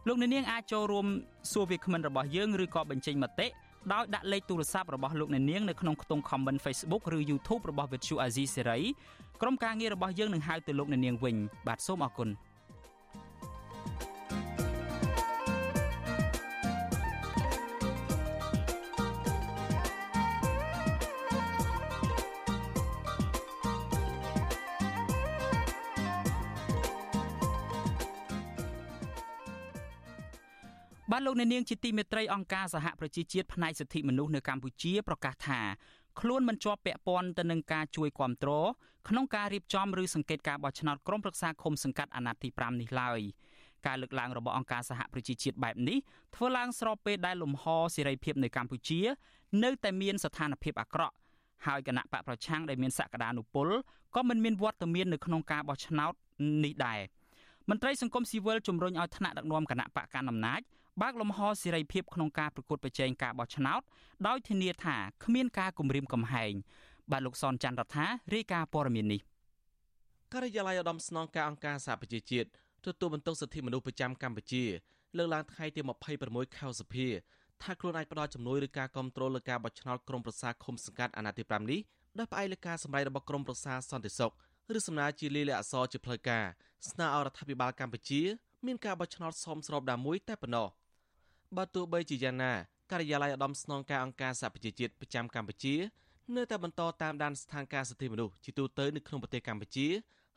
[0.09, 1.07] លោកអ្នកនាងអាចចូលរួម
[1.53, 3.47] សួរវាគ្មិនរបស់យើងឬក៏បញ្ចេញមតិ
[3.93, 8.83] ដោយដាក់លេខទូរស័ព្ទរបស់លោកអ្នកនាងនៅក្នុងខ្ទង់ comment Facebook ឬ YouTube របស់ Vuthu Azizi Serai
[9.41, 12.29] ក្រុមការងាររបស់យើងនឹងហៅទៅលោកអ្នកនាងវិញបាទសូមអរគុណ។
[31.25, 35.61] លោកអ្នកនាងជាទីមេត្រីអង្គការសហប្រជាជាតិផ្នែកសិទ្ធិមនុស្សនៅកម្ពុជាប្រកាសថា
[36.21, 38.67] ខ្លួនមិនជាប់ពាក់ព័ន្ធទៅនឹងការជួយគ្រប់គ្រង
[39.09, 43.21] ក្នុងការរៀបចំឬសង្កេតការបោះឆ្នោតក្រុមប្រឹក្សាឃុំសង្កាត់អាណត្តិទី5នេះឡើយ
[43.87, 45.99] ការលើកឡើងរបស់អង្គការសហប្រជាជាតិបែបនេះ
[46.35, 47.65] ធ្វើឡើងស្របពេលដែលលំហ
[47.95, 49.01] សេរីភាពនៅកម្ពុជា
[49.65, 51.15] នៅតែមានស្ថានភាពអាក្រក់
[51.67, 53.69] ហើយគណៈបកប្រឆាំងដែលមានសក្តានុពល
[54.15, 56.13] ក៏មិនមានវត្តមាននៅក្នុងការបោះឆ្នោត
[56.65, 57.01] នេះដែរ
[57.71, 60.61] មន្ត្រីសង្គមស៊ីវិលជំរុញឲ្យថ្នាក់ដឹកនាំគណៈបកកណ្ដាលអំណាច
[61.03, 63.83] បើកលំហសេរីភាពក្នុងការប្រកួតប្រជែងការបោះឆ្នោត
[64.27, 66.53] ដោយធានាថាគ្មានការគំរាមកំហែង
[67.11, 69.21] បាទលោកសនច័ន្ទរដ្ឋារាយការណ៍ព័ត៌មាននេះ
[70.33, 72.49] ការិយាល័យឧត្តមស្នងការអង្គការសហប្រជាជាតិ
[72.87, 74.65] ទទួលបន្ទុកសិទ្ធិមនុស្សប្រចាំកម្ពុជា
[75.17, 75.81] លើកឡើងថ្ងៃទី
[76.19, 77.07] 26ខែសុភា
[77.63, 81.81] ថាខ្លួនអាចផ្ដល់ជំនួយឬការគ្រប់គ្រងលើការបោះឆ្នោតក្រុមប្រឹក្សាឃុំសង្កាត់អាណត្តិទី5នេះ
[82.19, 84.33] ដោយផ្អែកលើការសម្ដែងរបស់ក្រុមប្រឹក្សាសន្តិសុខ
[84.77, 86.45] ឬសំណើជាលាយលក្ខណ៍អក្សរជាផ្លូវការ
[86.91, 88.23] ស្នើឲ្យរដ្ឋាភិបាលកម្ពុជា
[88.67, 90.69] មានការបោះឆ្នោតសមស្របតែមួយតែប៉ុណ្ណោះ
[91.57, 92.53] បើទោះបីជាយ៉ាងណា
[92.91, 95.75] ការិយាល័យឧត្តមស្នងការអង្គការសហប្រជាជាតិប្រចាំកម្ពុជា
[96.37, 99.87] នៅតែបន្តតាមដានស្ថានភាពសិទ្ធិមនុស្សជាទូទៅនៅក្នុងប្រទេសកម្ពុជា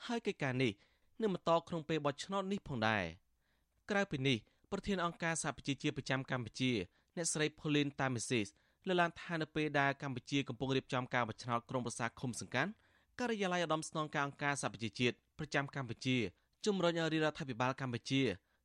[0.05, 0.71] ហើយកិច្ចការនេះ
[1.21, 3.03] នឹងបន្តក្នុងពេលបោះឆ្នោតនេះផងដែរ
[3.89, 4.37] ក្រៅពីនេះ
[4.71, 6.71] ប្រធានអង្គការសហប្រជាជាតិប្រចាំកម្ពុជា
[7.15, 8.47] អ្នកស្រី Pauline Tamesis
[8.87, 12.71] លើកឡើងថានៅពេលដែលកម្ពុជាកំពុងរៀបចំការបោះឆ្នោតក្រុមប្រឹក្សាឃុំសង្កាត់
[13.19, 16.17] ការិយាល័យឧត្តមស្នងការអង្គការសហប្រជាជាតិប្រចាំកម្ពុជា
[16.65, 18.21] ជំរុញឲ្យរដ្ឋាភិបាលកម្ពុជា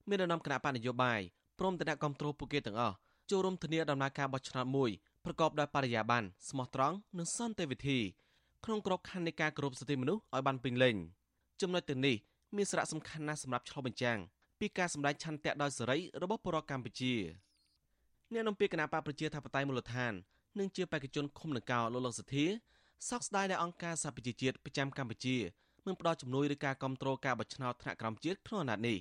[0.08, 1.20] មានដំណាំគណៈបកនយោបាយ
[1.58, 2.94] ព្រមទាំងអ្នកគ្រប់គ្រងពួកគេទាំងអស់
[3.30, 4.90] ចូលរួមធានាដំណើរការបោះឆ្នោតមួយ
[5.24, 7.98] ប្រកបដោយបរិយាបន្នស្មោះត្រង់និងសន្តិវិធី
[8.64, 10.96] ក្នុងក្របខ័ណ្ឌនៃការគោរពសិទ្ធិមនុស្សឲ្យបានពេញលេញ
[11.60, 12.16] ចំណុចទាំងនេះ
[12.56, 14.18] មានសារៈសំខាន់ណាស់សម្រាប់ឆ្លុះបញ្ចាំង
[14.60, 17.14] ពីការសម្ដែងឆន្ទៈដោយសេរីរបស់ប្រជាពលរដ្ឋកម្ពុជា
[18.32, 20.12] អ្នកនាំពាក្យគណៈបកប្រជាធិបតេយ្យមូលដ្ឋាន
[20.58, 22.46] និងជាបេក្ខជនឃុំនគរលោកលោកសធា
[23.08, 25.36] សោកស្ដាយដែលអង្គការសហប្រជាជាតិប្រចាំកម្ពុជា
[25.86, 28.98] មិនផ្ដល់ជំនួយឬការគ្រប់គ្រងការបោះឆ្នោតថ្នាក់ក្រោមជាតិក្នុងអាណត្តិនេះ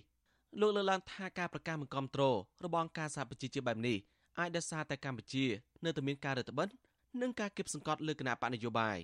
[0.59, 3.97] លោកលើកឡើងថាការប្រកាសមិនគ្រប់គ្រងរបស់អង្គការសហប្រជាជាតិបែបនេះ
[4.39, 5.45] អាចដោយសារតែកម្ពុជា
[5.85, 6.67] នៅតែមានការរដ្ឋបិទ
[7.21, 8.97] និងការគៀបសង្កត់លើគណៈបកនយោបាយ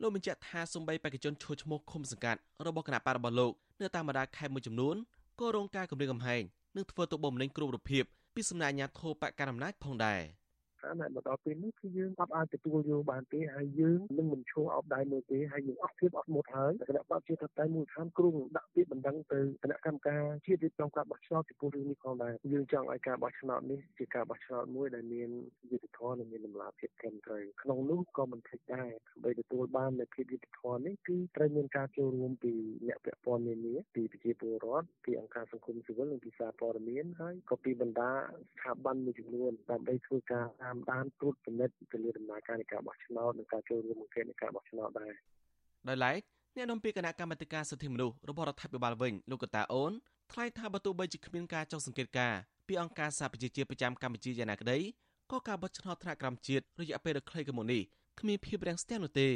[0.00, 4.96] លោកបញ្ជាក់ថាសំបីបេក្ខជនឈួរឈ្មោះឃុំសង្កាត់របស់គណៈបករបស់លោកនៅតាមបណ្ដាខេត្តមួយចំនួន
[5.40, 6.42] ក៏រងការគំរាមកំហែង
[6.76, 8.04] និងធ្វើទុកបុកម្នេញគ្រប់រូបភាព
[8.34, 10.20] ពីសំណាក់អាជ្ញាធរបកកណ្ដាលអំណាចផងដែរ។
[10.84, 25.30] តែមកដល់ពេលនេះគឺយើងអត់អាចទទួលយកបានទេហើយយើងនឹងមិនឈរអោបដៃមើលទេហើយយើងអស់ភាពអត់មុតហើយគណៈបព្វជិតតែមួយខាងគ្រូដាក់ពាក្យបណ្ដឹងទៅគណៈកម្មការជាតិរៀបចំការបោះឆ្នោតពីព្រោះរឿងនេះផងដែរយើងចង់ឲ្យការបោះឆ្នោតនេះជាការបោះឆ្នោតមួយដែលមាន
[25.70, 32.52] យុត្តិធម៌និងមានតម្លាភាពត្រឹមត្រូវក្នុងនោះក៏មិនភ្លេចដែរដើម្បីទទួលបាននូវភាពយុត្តិធម៌នេះគឺត្រូវមានការចូលរួមពី
[32.86, 45.12] អ្នកពាក់ព័ន្ធនានាពីប្រជាពលរដ្ឋពីអង្គការសង្គមស៊ីវិលនិងពីសារព័ត៌មានហើយក៏ពីបណ្ដាស្ថាប័នមួយចំនួនដើម្បីធ្វើការតាមដានត្រួតពិនិត្យទៅលើដំណើរការនៃការបោះឆ្នោតនិងការចូលរួមបង្កើតនៃការបោះឆ្នោតដែរ
[45.88, 46.20] ដោយឡែក
[46.56, 49.92] អ្នកនាំពាក្យគណៈកម្មាធិការសិទ្ធិមនុស្សរបស់រដ្ឋាភិបាលវិញលោកកតាអូន
[50.32, 52.34] ថ្លែងថាបើទោះបីជាគ្មានការចុះសង្កេតការ
[52.66, 54.78] ពីអង្គការសហប្រជាជាតិប្រចាំកម្ពុជាយ៉ាងណាក្តី
[55.32, 57.82] ក៏ការបោះឆ្នោតថ្នាក់ក្រោមជាតិរយៈពេលដ៏ខ្លីកមុននេះ
[58.20, 59.30] គ្មានភាពរាំងស្ទះនោះទេ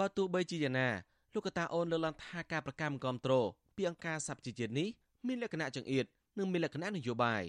[0.00, 0.88] បើទោះបីជាយ៉ាងណា
[1.34, 4.88] លោកកតាអូនលើកឡើងថាការប្រកាសមិនគ្រប់គ្រងពីអង្គការសហប្រជាជាតិនេះ
[5.26, 6.04] មានលក្ខណៈចង្អៀត
[6.38, 7.44] និងមានលក្ខណៈនយោបាយ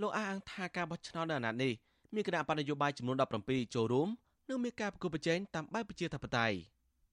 [0.00, 1.72] លោកអះអាងថាការបោះឆ្នោតនៅអាណត្តិនេះ
[2.14, 4.08] មានគណៈបណ្ឌនយោបាយចំនួន17ចូលរួម
[4.48, 6.56] និងមានការប្រគល់ប្រជែងតាមបែបប្រជាធិបតេយ្យ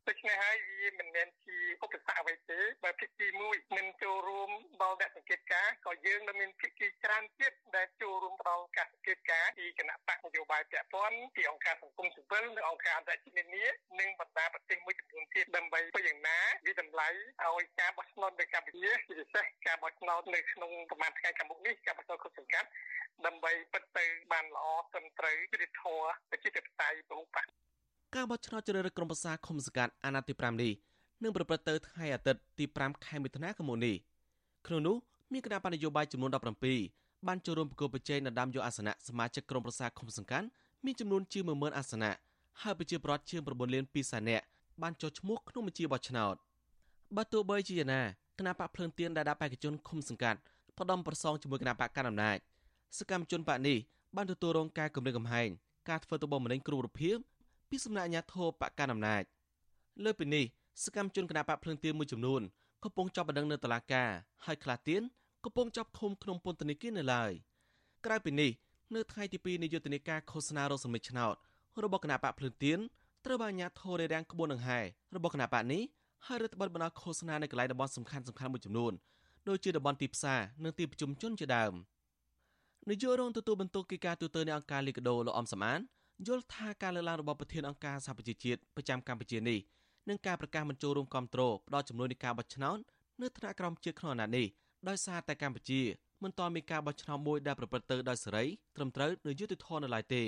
[0.07, 1.34] ដូច្នេះហើយវាមិនមែនជា
[1.83, 4.49] ឧបសគ្គអ្វីទេបើភាគីមួយមិនចូលរួម
[4.81, 13.65] ដល់អ្នកសង្កេតការក៏យើងនឹងមានភាគីច្រើនទៀតដែលចូលរួមដល់ការសង្កេតការពីគណៈបកនយោបាយពាក់ព័ន្ធពីអង្គការសង្គមស៊ីវិលនិងអង្គការអន្តរជាតិនានា
[13.99, 17.07] និងបណ្ដាប្រទេសមួយចំនួនទៀតដើម្បីធ្វើយ៉ាងណាវាតម្លៃ
[17.43, 22.69] ឲ្យការបោះឆ្នោតនៅកម្ពុជាជាពិសេសការបោះឆ្នោតនៅក្នុងប្រមាណថ្ងៃខាងមុខនេះការបោះឆ្នោតគ្រប់សង្កាត់
[23.25, 27.45] ដើម្បីពិតទៅបានល្អត្រឹមត្រូវយុត្តិធម៌ប្រជាធិបតេយ្យប្រមុខបក
[28.15, 30.73] ការបោះឆ្នោតជ្រើសរើសក្រុមប្រឹក្សាឃុំសង្កាត់អាណត្តិទី5នេះ
[31.23, 33.95] នឹងប្រព្រឹត្តទៅថ្ងៃអាទិត្យទី5ខែមិថុនាឆ្នាំនេះ
[34.67, 34.95] ក្នុងនោះ
[35.31, 36.31] មានគណៈបណ្ឌនយោបាយចំនួន
[36.77, 40.47] 17បានចូលរួមប្រគល់ប្រជែងដណ្ដើមយកអាសនៈសមាជិកក្រុមប្រឹក្សាឃុំសង្កាត់
[40.85, 42.11] មានចំនួនជាង10000អាសនៈ
[42.61, 44.45] ហើយប្រជាពលរដ្ឋជាង9លាន2សែននាក់
[44.81, 46.35] បានចុះឈ្មោះក្នុងបញ្ជីបោះឆ្នោត
[47.15, 48.01] បើទោះបីជាយ៉ាងណា
[48.39, 50.39] គណៈបកភ្លើងទៀនដែលដាក់បេក្ខជនឃុំសង្កាត់
[50.77, 52.37] ផ្ដំប្រសងជាមួយគណៈបកកណ្ដាលអំណាច
[52.97, 53.77] សកម្មជនបកនេះ
[54.15, 55.49] បានទទួលរងការគំរាមកំហែង
[55.89, 57.17] ការធ្វើទុកបុកម្នេញគ្រប់រូបភាព
[57.69, 59.23] ពីសំណាក់អាជ្ញាធរបកកណ្ដាលអំណាច
[60.03, 60.45] លើពីនេះ
[60.83, 62.41] សកម្មជនគណបកភ្លើងទៀនមួយចំនួន
[62.83, 64.09] កំពុងចាប់បណ្ដឹងនៅតុលាការ
[64.45, 65.01] ហើយខ្លះទៀត
[65.45, 67.31] កំពុងចាប់ឃុំក្នុងពន្ធនាគារនៅឡើយ
[68.05, 68.51] ក្រៅពីនេះ
[68.95, 71.35] នៅថ្ងៃទី2នៃយុទ្ធនាការឃោសនារកសម្លេចឆ្នោត
[71.83, 72.79] របស់គណបកភ្លើងទៀន
[73.25, 74.79] ត្រូវបានអាជ្ញាធររារាំងក្បួនដង្ហែ
[75.15, 75.81] របស់គណបកនេះ
[76.25, 78.93] ហើយរដ្ឋបတ်បណ្ដោះឃោសនានៅកន្លែងតំបន់សំខាន់សំខាន់មួយចំនួន
[79.47, 81.73] ដូចជាតំបន់ទីផ្សារនិងទីប្រជុំជនជាដើម។
[82.89, 85.79] នាយករងទទួលបន្ទុកកិច្ចការទូតនៃអង្គការលីកាដូលោកអំសំអាន
[86.27, 89.59] យល់ថាការលើកឡើងរបស់ប្រធានអង្គការសហប្រជាជាតិប្រចាំកម្ពុជានេះ
[90.09, 92.77] នឹងការប្រកាសមិនចូលរួមគ្រប់គ្រងផ្ដល់ចំនួននៃការបោះឆ្នោត
[93.21, 94.47] នៅថ្នាក់ក្រោមជាតិក្នុងអាណត្តិនេះ
[94.87, 95.81] ដោយសារតែកម្ពុជា
[96.23, 98.45] មិនទាន់មានការបោះឆ្នោតមួយដែលប្រព្រឹត្តទៅដោយសេរី
[98.75, 100.23] ត្រឹមត្រូវនិងយុត្តិធម៌នៅឡើយទេ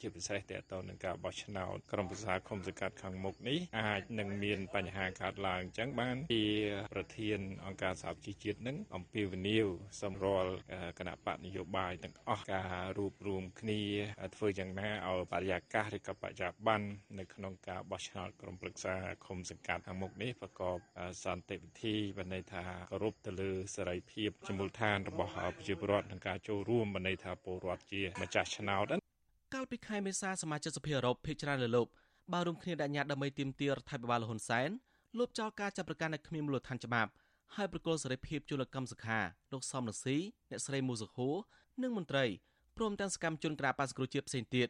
[0.00, 0.42] ជាពិសេសត
[0.72, 6.46] ទៅនឹងការបោះឆ្នោតក្រុមប្រឹក្សាគុំសង្កាត់ខាងមុខនេះអាចនឹងមានបញ្ហាកើតឡើងអញ្ចឹងបានជា
[6.94, 9.66] ប្រធានអង្គការសហជីវជាតិនឹងអំពាវនាវ
[10.02, 10.46] សម្រួល
[10.98, 13.80] គណៈបកនយោបាយទាំងអស់ការរួបរวมគ្នា
[14.36, 16.88] ធ្វើយ៉ាងណាឲ្យបរិយាកាសឬក៏បច្ចុប្បន្ន
[17.18, 18.94] នៅក្នុងការបោះឆ្នោតក្រុមប្រឹក្សា
[19.26, 20.78] គុំសង្កាត់ខាងមុខនេះប្រកប
[21.24, 29.07] សន្តិវិធីបានន័យថាគោរពទៅលើសេរីភាពជាមូលដ្ឋានរបស់ប្រជាពលរដ្ឋនិងការចូលរួមបានន័យថាពលរដ្ឋជាម្ចាស់ឆ្នោត
[29.54, 31.86] កាលពីខែមេសាសមាជិកសភាអឺរ៉ុបភាគច្រើនលើលោក
[32.32, 34.68] បានរួមគ្នាដាក់ញត្តិដើម្បីទាមទាររដ្ឋាភិបាលលហ៊ុនសែន
[35.18, 37.10] លុបចោលការចាប់ប្រកាន់នៅគ្មានមូលដ្ឋានច្បាប់
[37.56, 39.18] ហើយប្រកុលសេរីភាពជលកម្មសខា
[39.52, 40.16] លោកសំរងស៊ី
[40.50, 41.28] អ្នកស្រីមូសុខូ
[41.82, 42.24] និងមន្ត្រី
[42.76, 44.68] ព្រមទាំងសកម្មជនក្រាបាសគ្រូជាតិផ្សេងទៀត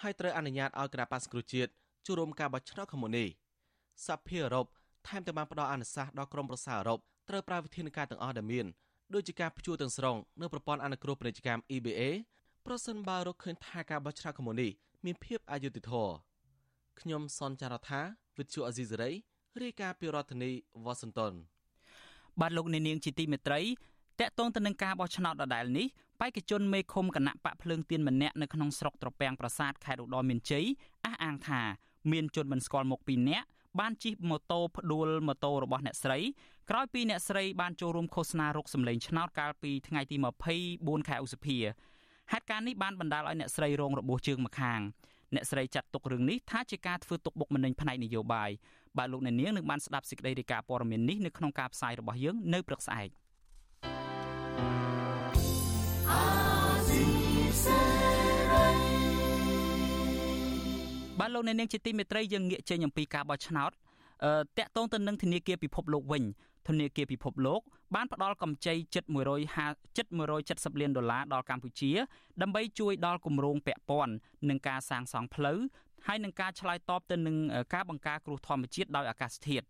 [0.00, 1.70] ហើយត្រូវអនុញ្ញាតឲ្យក្រាបាសគ្រូជាតិ
[2.06, 3.28] ចូលរួមការបោះឆ្នោតខាងមុខនេះ
[4.06, 4.66] សភាអឺរ៉ុប
[5.08, 6.98] ថែមទាំងបានផ្ដល់អនុសាសន៍ដល់ក្រមប្រសាអឺរ៉ុប
[7.28, 8.66] ត្រូវប្រើវិធានការទាំងអស់ដែលមាន
[9.14, 12.02] ដូចជាការព្យួរទាំងស្រុងនៅប្រព័ន្ធអនុគ្រោះពាណិជ្ជកម្ម EBA
[12.68, 14.70] ប្រសិនបើរកឃើញថាការបោះឆ្នោតខាងមុខនេះ
[15.04, 16.12] មានភាពអយុត្តិធម៌
[17.00, 18.00] ខ្ញុំសនចាររថា
[18.38, 19.10] វិទ្យុអេស៊ីសេរី
[19.62, 20.50] រាយការណ៍ពីរដ្ឋធានី
[20.84, 21.32] វ៉ាស៊ីនតោន
[22.40, 23.60] បាទលោកអ្នកនាងជាទីមេត្រី
[24.20, 25.86] តកតងទៅនឹងការបោះឆ្នោតដដែលនេះ
[26.20, 30.64] បេក្ខជនមេឃុំគណៈបកភ្លើងទៀនម្នាក់នៅក្នុងស្រុកត្រពាំងប្រាសាទខេត្តឧត្តរមានជ័យ
[31.04, 31.60] អះអាងថា
[32.12, 33.46] មានជនមិនស្គាល់មុខពីរនាក់
[33.80, 36.18] បានជិះម៉ូតូផ្ដួលម៉ូតូរបស់អ្នកស្រី
[36.70, 40.16] ក្រោយពីអ្នកស្រីបានចូលរួមឃោសនារកសម្លេងឆ្នោតកាលពីថ្ងៃទី
[40.62, 41.58] 24ខែឧសភា
[42.32, 44.80] ហេតុការណ៍នេះបានបណ្ដាលឲ្យអ្នកស្រីរងរបួសជើងម្ខាង
[45.34, 48.50] អ្នកស្រីចាត់ទុករឿងនេះថាជាការធ្វើទុកបុកម្នេញផ្នែកនយោបាយ
[48.98, 53.08] បាទលោកអ្នកនាងនឹងបានស្ដាប់សេចក្តីរាយការណ៍ព័ត៌មាននេះនៅក្នុងការផ្សាយរបស់យើងនៅព្រឹកស្អែក
[61.18, 63.87] បាទលោកអ្នកនាងជាទីមេត្រីយើងងាកចេញអំពីការបោះឆ្នោតអឺ
[64.58, 66.24] តាក់ទងទៅនឹងធនាគារពិភពលោកវិញ
[66.68, 67.60] ធនាគារពិភពលោក
[67.94, 69.04] បានផ្ដល់កម្ចីជិត
[69.50, 70.06] 150ជិត
[70.44, 71.92] 170លានដុល្លារដល់កម្ពុជា
[72.42, 74.12] ដើម្បីជួយដល់គម្រោងពាក់ព័ន្ធ
[74.48, 75.58] នឹងការសាងសង់ផ្លូវ
[76.06, 77.36] ហើយនឹងការឆ្លើយតបទៅនឹង
[77.74, 79.66] ការបង្ការគ្រោះធម្មជាតិដោយអាកាសធាតុ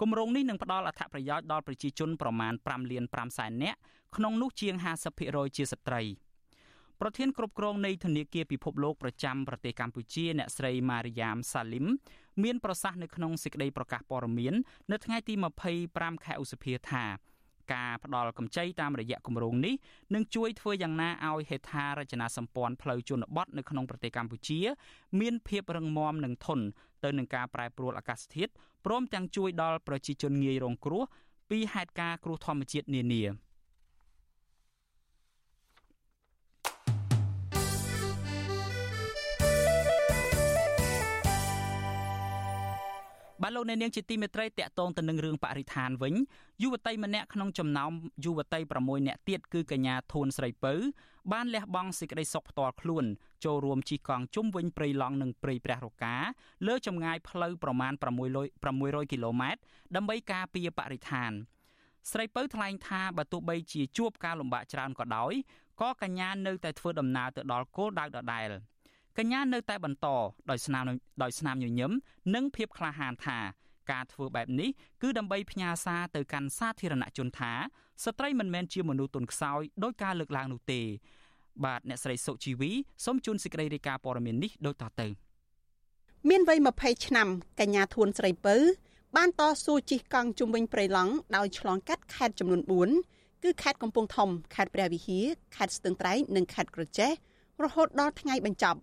[0.00, 3.78] គម្រោងនេះនឹងផ្ដល់អត្ថប្រយោជន៍ដល់ប្រជាជនប្រមាណ5លាន5សែននាក់
[4.16, 4.74] ក្នុងនោះជាង
[5.16, 6.02] 50%ជាស្ត្រី
[7.00, 11.30] ប្រធានគ្រប់គ្រងនៃធនាគារពិភពលោកប្រចាំប្រទេសកម្ពុជាអ្នកស្រីម៉ារីយ៉ា
[12.42, 14.54] មសាលីមមានប្រសាសន៍នៅក្នុងសេចក្តីប្រកាសព័ត៌មាន
[14.92, 15.34] នៅថ្ងៃទី
[15.78, 17.04] 25ខែឧសភាថា
[17.74, 19.74] ការផ្ដល់កម្ចីតាមរយៈគម្រោងនេះ
[20.14, 24.60] នឹងជួយធ្វើយ៉ាងណាឲ្យហេដ្ឋារចនាសម្ព័ន្ធផ្លូវជនបទនៅក្នុងប្រទេសកម្ពុជា
[25.20, 26.64] មានភាពរឹងមាំនិងធន់
[27.04, 28.50] ទៅនឹងការប្រែប្រួលអាកាសធាតុ
[28.84, 31.02] ព្រមទាំងជួយដល់ប្រជាជនងាយរងគ្រោះ
[31.50, 33.22] ពីហេតុការណ៍គ្រោះធម្មជាតិនានា។
[43.42, 46.14] បាទលោកអ្នកនាងជាទីមេត្រីតកតងទៅនឹងរឿងបរិស្ថានវិញ
[46.62, 47.92] យុវតីម្នាក់ក្នុងចំណោម
[48.24, 50.74] យុវតី6នាក់ទៀតគឺកញ្ញាធួនស្រីពៅ
[51.32, 53.04] បានលះបង់សេចក្តីសុខផ្ទាល់ខ្លួន
[53.44, 56.16] ចូលរួមជិះកង់ជុំវិញព្រៃឡង់និងព្រៃព្រះរកា
[56.66, 57.92] លើចម្ងាយផ្លូវប្រមាណ
[58.52, 59.60] 600គីឡូម៉ែត្រ
[59.96, 61.32] ដើម្បីការពារបរិស្ថាន
[62.10, 65.32] ស្រីពៅថ្លែងថាបើទោះបីជាជួបការលំបាកច្រើនក៏ដោយ
[65.80, 68.50] ក៏កញ្ញានៅតែធ្វើដំណើរទៅដល់គោលដៅដដែល។
[69.18, 70.06] កញ្ញានៅតែបន្ត
[70.50, 70.84] ដោយស្នាម
[71.22, 71.92] ដោយស្នាមញញឹម
[72.34, 73.38] និងភាពក្លាហានថា
[73.90, 74.70] ការធ្វើបែបនេះ
[75.02, 77.52] គឺដើម្បីផ្ញើសារទៅកាន់សាធារណជនថា
[78.04, 80.80] ស្ត្រីមិនមែនជាមនុស្សទុនខ្សោយដោយការលើកឡើងនោះទេ
[81.64, 82.70] បាទអ្នកស្រីសុជីវី
[83.04, 85.08] សូមជូនសេចក្តីរាយការណ៍ព័ត៌មាននេះដូចតទៅ
[86.30, 87.28] មានវ័យ20ឆ្នាំ
[87.60, 88.56] កញ្ញាធួនស្រីពៅ
[89.16, 95.24] បានតស៊ូជិះកង់ជុំវិញព្រៃឡង់ដោយឆ្លងកាត់ខេត្តចំនួន4គឺខេត្តកំពង់ធំខេត្តព្រះវិហារ
[95.56, 97.12] ខេត្តស្ទឹងត្រែងនិងខេត្តក្រចេះ
[97.64, 98.78] រហូតដល់ថ្ងៃបញ្ចប់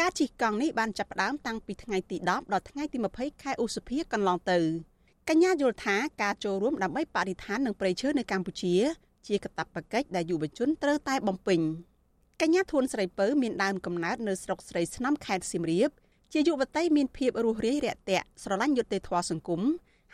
[0.00, 4.58] ការជិះកង់នេះបានចាប់ផ្ដើមតាំងពីថ្ងៃទី10ដល់ថ្ងៃទី20ខែឧសភាកន្លងទៅ
[5.28, 8.74] កញ្ញាយល់ថាការចូលរួមដើម្បីបរិស្ថាននិងប្រៃឈើនៅកម្ពុជា
[9.26, 11.60] ជាកាតព្វកិច្ចដែលយុវជនត្រូវតែបំពេញ
[12.40, 15.90] កញ្ញាធួនស្រីពៅមានដើមកំណើតនៅស្រុកស្រីស្នំខេត្តសៀមរាប
[16.32, 19.62] ជាយុវតីមានភាពរស់រាយរាក់ទាក់ស្រឡាញ់យុត្តិធម៌សង្គម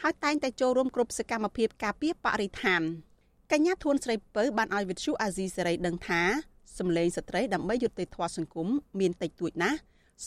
[0.03, 2.83] ហើយតែងតែចូលរួមគ្រប់សកម្មភាពការពារបរិស្ថាន
[3.53, 6.23] កញ្ញាធួនស្រីពៅបានឲ្យវិទ្យុអាស៊ីសេរីដឹងថា
[6.79, 8.69] សម្លេងស្ត្រីដើម្បីយុត្តិធម៌សង្គម
[9.01, 9.79] មានតិចតួចណាស់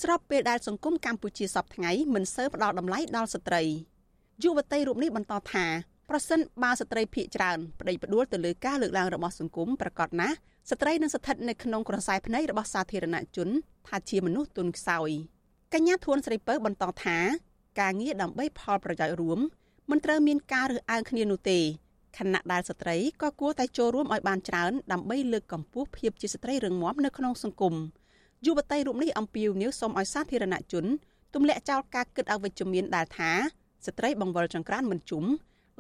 [0.02, 3.62] ស្របពេលដែលសង្គមកម្ពុជាសពថ្ងៃមិនសូវផ្ដល់តម្លៃដល់ស្ត្រី
[4.44, 5.66] យុវតីរូបនេះបន្តថា
[6.10, 10.36] ប្រសិនបើស្ត្រីភៀកច្រើនប្តីផ្ដួលទៅលើការលើកឡើងរបស់សង្គមប្រកាសណាស់
[10.70, 13.50] ស្ត្រីនឹងស្ថិតនៅក្នុងក្រសែភ្នែករបស់សាធារណជន
[13.88, 15.10] ថាជាមនុស្សទុនខ្សោយ
[15.74, 17.18] កញ្ញាធួនស្រីពៅបន្តថា
[17.80, 19.40] ការងារដើម្បីផលប្រយោជន៍រួម
[19.90, 21.60] មិនត្រូវមានការរើសអើងគ្នានោះទេ
[22.18, 27.76] ខណៈដែលស្ត្រីក៏គួរតែចូលរួមឲ្យបានច្រើនដើម្បីលើកកម្ពស់ភាពជាស្ត្រីរឹងមាំនៅក្នុងសង្គម
[28.46, 30.86] យុវតីរូបនេះអំពាវនាវសូមឲ្យសាធារណជន
[31.34, 33.32] ទម្លាក់ចោលការគិតអវិជ្ជមានដែលថា
[33.86, 35.24] ស្ត្រីបង្វិលចង្ក្រានមិនជុំ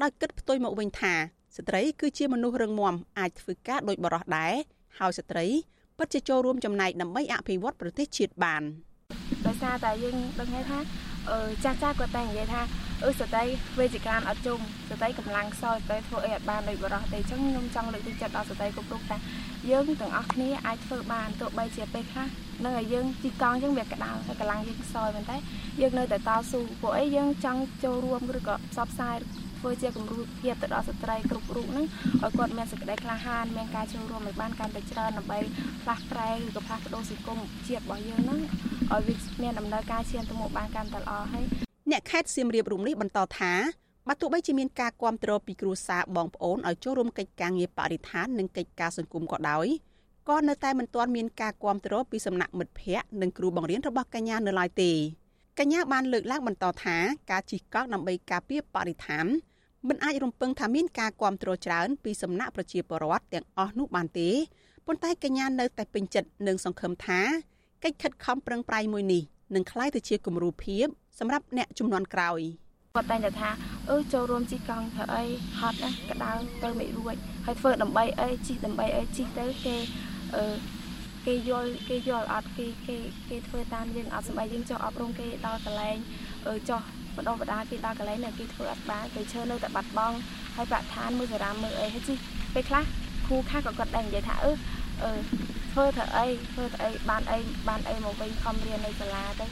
[0.02, 1.14] ដោយគិតផ្ទុយមកវិញថា
[1.58, 4.54] ស្ត្រីគឺជាមនុស្សរឹងមាំអាចធ្វើការដោយបរោះដែរ
[5.00, 5.46] ហើយស្ត្រី
[5.98, 8.64] ពិតជាចូលរួមចំណែកដើម្បីអភិវឌ្ឍប្រទេសជាតិបាន
[9.46, 10.80] ដោយសារតែយើងដឹងថា
[11.16, 11.17] អឺ
[11.64, 12.62] ចាស់ចាស់គាត់តែនិយាយថា
[13.04, 13.44] អឺស្ត្រី
[13.80, 14.60] វេទិកាអត់ជុំ
[14.90, 19.18] ស្ត្រីកម្លាំងសោយស្ត្រីធ្វើអីអត់បានដូចបរោះទេអញ្ចឹងខ្ញុំចង់លើកទឹកចិត្តដល់ស្ត្រីគ្រប់រូបថា
[19.70, 22.28] យើងទាំងអស់គ្នាអាចធ្វើបានទោះបីជាពេលខ្លះ
[22.66, 25.38] នឹងឲ្យយើងជីកង់អញ្ចឹងវាក្តៅហើយកម្លាំងយើងសោយប៉ុន្តែ
[25.82, 29.18] យើងនៅតែតស៊ូពួកអីយើងចង់ចូលរួមឬក៏ផ្សព្វផ្សាយ
[29.60, 31.86] ធ្វើជាគំរូភាពទៅដល់ស្ត្រីគ្រប់រូបហ្នឹង
[32.24, 35.40] ឲ្យគាត់មានសេចក្តីក្លាហានមានការចូលរួមឲ្យបានកាន់តែច្រើនដើម្បី
[35.84, 38.40] ផ្លាស់ប្រែឬក៏ផ្លាស់ប្ដូរសង្គមជាតិរបស់យើងហ្នឹង
[38.92, 41.46] ឲ្យវាមានដំណើរការឈានទៅមុខបានកាន់តែល្អហើយ
[41.92, 43.54] អ្នកខេត្តសៀមរាបរូបនេះបន្តថា
[44.08, 49.68] បើទោះបីជាមានការគ្រប់គ្រងពីគ្រួសារបងប្អូនឲ្យចូលរួមកិច្ចការងារបរិស្ថាននិងកិច្ចការសង្គមក៏ដោយ
[50.30, 54.92] ក៏នៅតែមិនទាន់មានការគ្រប់គ្រងពីសំណាក់មិត្តភ័ក្តិនិងគ្រូបង្រៀនរបស់កញ្ញានៅឡើយទេ
[55.60, 56.98] កញ្ញាបានលើកឡើងបន្តថា
[57.32, 59.26] ការជិះកង់ដើម្បីការពារបរិស្ថាន
[59.88, 64.30] មិនអាចរំពឹងថាមានការគ្រប់គ្រងច្រើនពីសំណាក់ប្រជាពលរដ្ឋទាំងអស់នោះបានទេ
[64.88, 67.20] ប៉ុន្តែកញ្ញានៅតែពេញចិត្តនិងសង្ឃឹមថា
[67.84, 69.24] កិច្ចខិតខំប្រឹងប្រែងមួយនេះ
[69.56, 70.86] នឹងក្លាយទៅជាគំរូភាព
[71.20, 72.42] សម្រាប់អ្នកចំនួនក្រោយ
[72.96, 73.50] គាត់តែងតែថា
[73.90, 75.24] អឺចូលរួមជិះកង់ធ្វើអី
[75.60, 76.32] ហត់ណាក្តៅ
[76.64, 77.16] ទៅមិនរួច
[77.46, 79.76] ហើយធ្វើដើម្បីអីជិះដើម្បីអីជិះទៅគេ
[80.36, 80.56] អឺ
[81.26, 82.98] គេយល់គេយល់អត់គេគេ
[83.30, 85.98] គេធ្វើតាមយើងអត់សម្បៃយើងចុះអប់រំគេដល់កន្លែង
[86.48, 86.82] អឺចុះ
[87.18, 90.16] បដោបដាគេដល់កន្លែងដែលគេធ្វើអត់បានគេឈើនៅតែបាត់បង់
[90.56, 92.18] ហើយប្រាក់ឋានមើលសារ៉ាមើលអីហើយជិះ
[92.54, 92.84] ពេលខ្លះ
[93.28, 94.52] គ្រូខ្លះក៏គាត់ដែរនិយាយថាអឺ
[95.04, 95.12] អឺ
[95.72, 97.38] ធ្វើធ្វើអីធ្វើធ្វើអីបានអី
[97.68, 99.48] បានអីមកវិញខំរៀននៅសាលាទៅ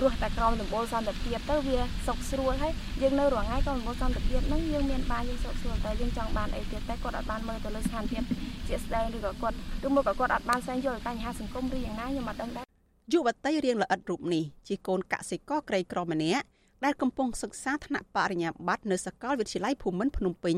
[0.00, 2.72] រស់តែក្រោមដំបូលសន្តិភាពទៅវាសុខស្រួលហើយ
[3.02, 8.22] យើងនៅរងថ្ងៃក្រោមដំបូលសន្តិភាពហ្នឹងយើងមានបានយើងសុខស្រួលតែយើងចង់បានអីទៀតតែគាត់អត់បានមើលទៅលើស្ថានភាព
[8.68, 9.56] ជាក់ស្ដែងឬក៏គាត់
[9.86, 12.64] ឬមកក៏គាត់អត់បានស្វែងយល់បញ្ហាសង្គមឬយ៉ាងណាខ្ញុំអត់ដឹងដែរ
[13.12, 16.44] យុវតីរៀងល្អិតរូបនេះជាកូនកសិករក្រីក្រម្នាក់
[16.84, 20.56] ដែលកំពុងសិក្សាថ្នាក់បរិញ្ញាបត្រនៅសាកលវិទ្យាល័យភូមិន្ទភ្នំពេញ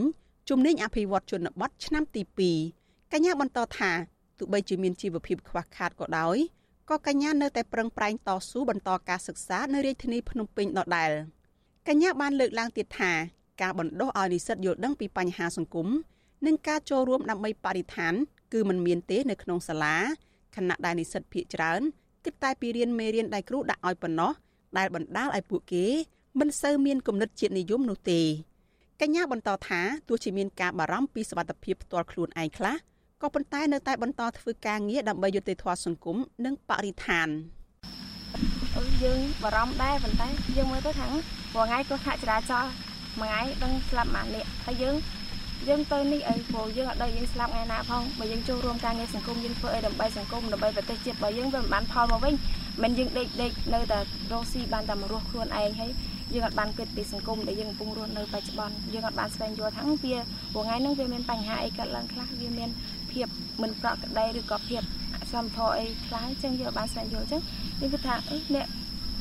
[0.48, 2.22] ជំនាញអភិវឌ្ឍជនបទឆ្នាំទី
[2.68, 3.90] 2កញ្ញាបន្តថា
[4.38, 6.36] ទោះបីជាមានជីវភាពខ្វះខាតក៏ដោយ
[6.90, 11.10] ក៏កញ្ញានៅតែប្រឹងប្រែងតស៊ូបន្តការសិក្សានៅរាជធានីភ្នំពេញដដែល
[11.88, 13.12] កញ្ញាបានលើកឡើងទៀតថា
[13.62, 15.88] ការបណ្ដុះឲ្យនិស្សិតយល់ដឹងពីបញ្ហាសង្គម
[16.46, 18.14] និងការចូលរួមដើម្បីបរិស្ថាន
[18.52, 19.96] គឺมันមានទេនៅក្នុងសាលា
[20.56, 21.80] ខណៈដែលនិស្សិតភាគច្រើន
[22.24, 24.32] គិតតែពីរៀនមេរៀនដែលគ្រូដាក់ឲ្យប៉ុណ្ណោះ
[24.78, 25.86] ដែលបណ្ដាលឲ្យពួកគេ
[26.40, 28.20] មិនសូវមានគំនិតជាតិនិយមនោះទេ
[29.00, 32.76] កញ្ញាបន្តថាទោះជាមានការបារម្ភពីសុខភាពផ្ទាល់ខ្លួនឯងខ្លះ
[33.22, 37.28] ក៏ប៉ុន្តែនៅតែបន្តធ្វើការងារដើម្បីយុត្តិធម៌សង្គមនិងបរិស្ថាន
[39.02, 41.08] យើងបារម្ភដែរប៉ុន្តែយើងមើលទៅថា
[41.52, 42.72] ព្រោះថ្ងៃក៏ថាចរាចរណ៍
[43.20, 44.96] មួយថ្ងៃដឹងស្លាប់មួយនាក់ហើយយើង
[45.68, 52.34] យើងទៅនេះអីព្រោះយើងអត់ដឹងយើងស្លាប់ថ្ងៃណាផងបើយើងចូលរួមការងារសង្គមយើងធ្វើអីដើម្បីសង្គមដើម្បីប្រទេសជាតិរបស់យើងវាមិនបានផលមកវិញ
[52.82, 53.98] មិនយើងដេកដេកនៅតែ
[54.32, 55.90] រស់ស៊ីបានតែមករស់ខ្លួនឯងហើយ
[56.34, 62.70] យើងអត់បានគិតពីសង្គមដែលយើងកំពុងរស់នៅបច្ចុប្បន្នយើងអត់បានស្វែងយល់ថាវាថ្ងៃហ្នឹងវាមានបញ្ហាអីកើតឡើងខ្លះវាមាន
[63.12, 63.26] ភាព
[63.62, 64.82] មិនប្រក្រតីឬក៏ភាព
[65.32, 67.42] សំធរអីខ្លះអញ្ចឹងយើងបានស្វែងយល់អញ្ចឹង
[67.80, 68.66] យើងគិតថាអឺអ្នក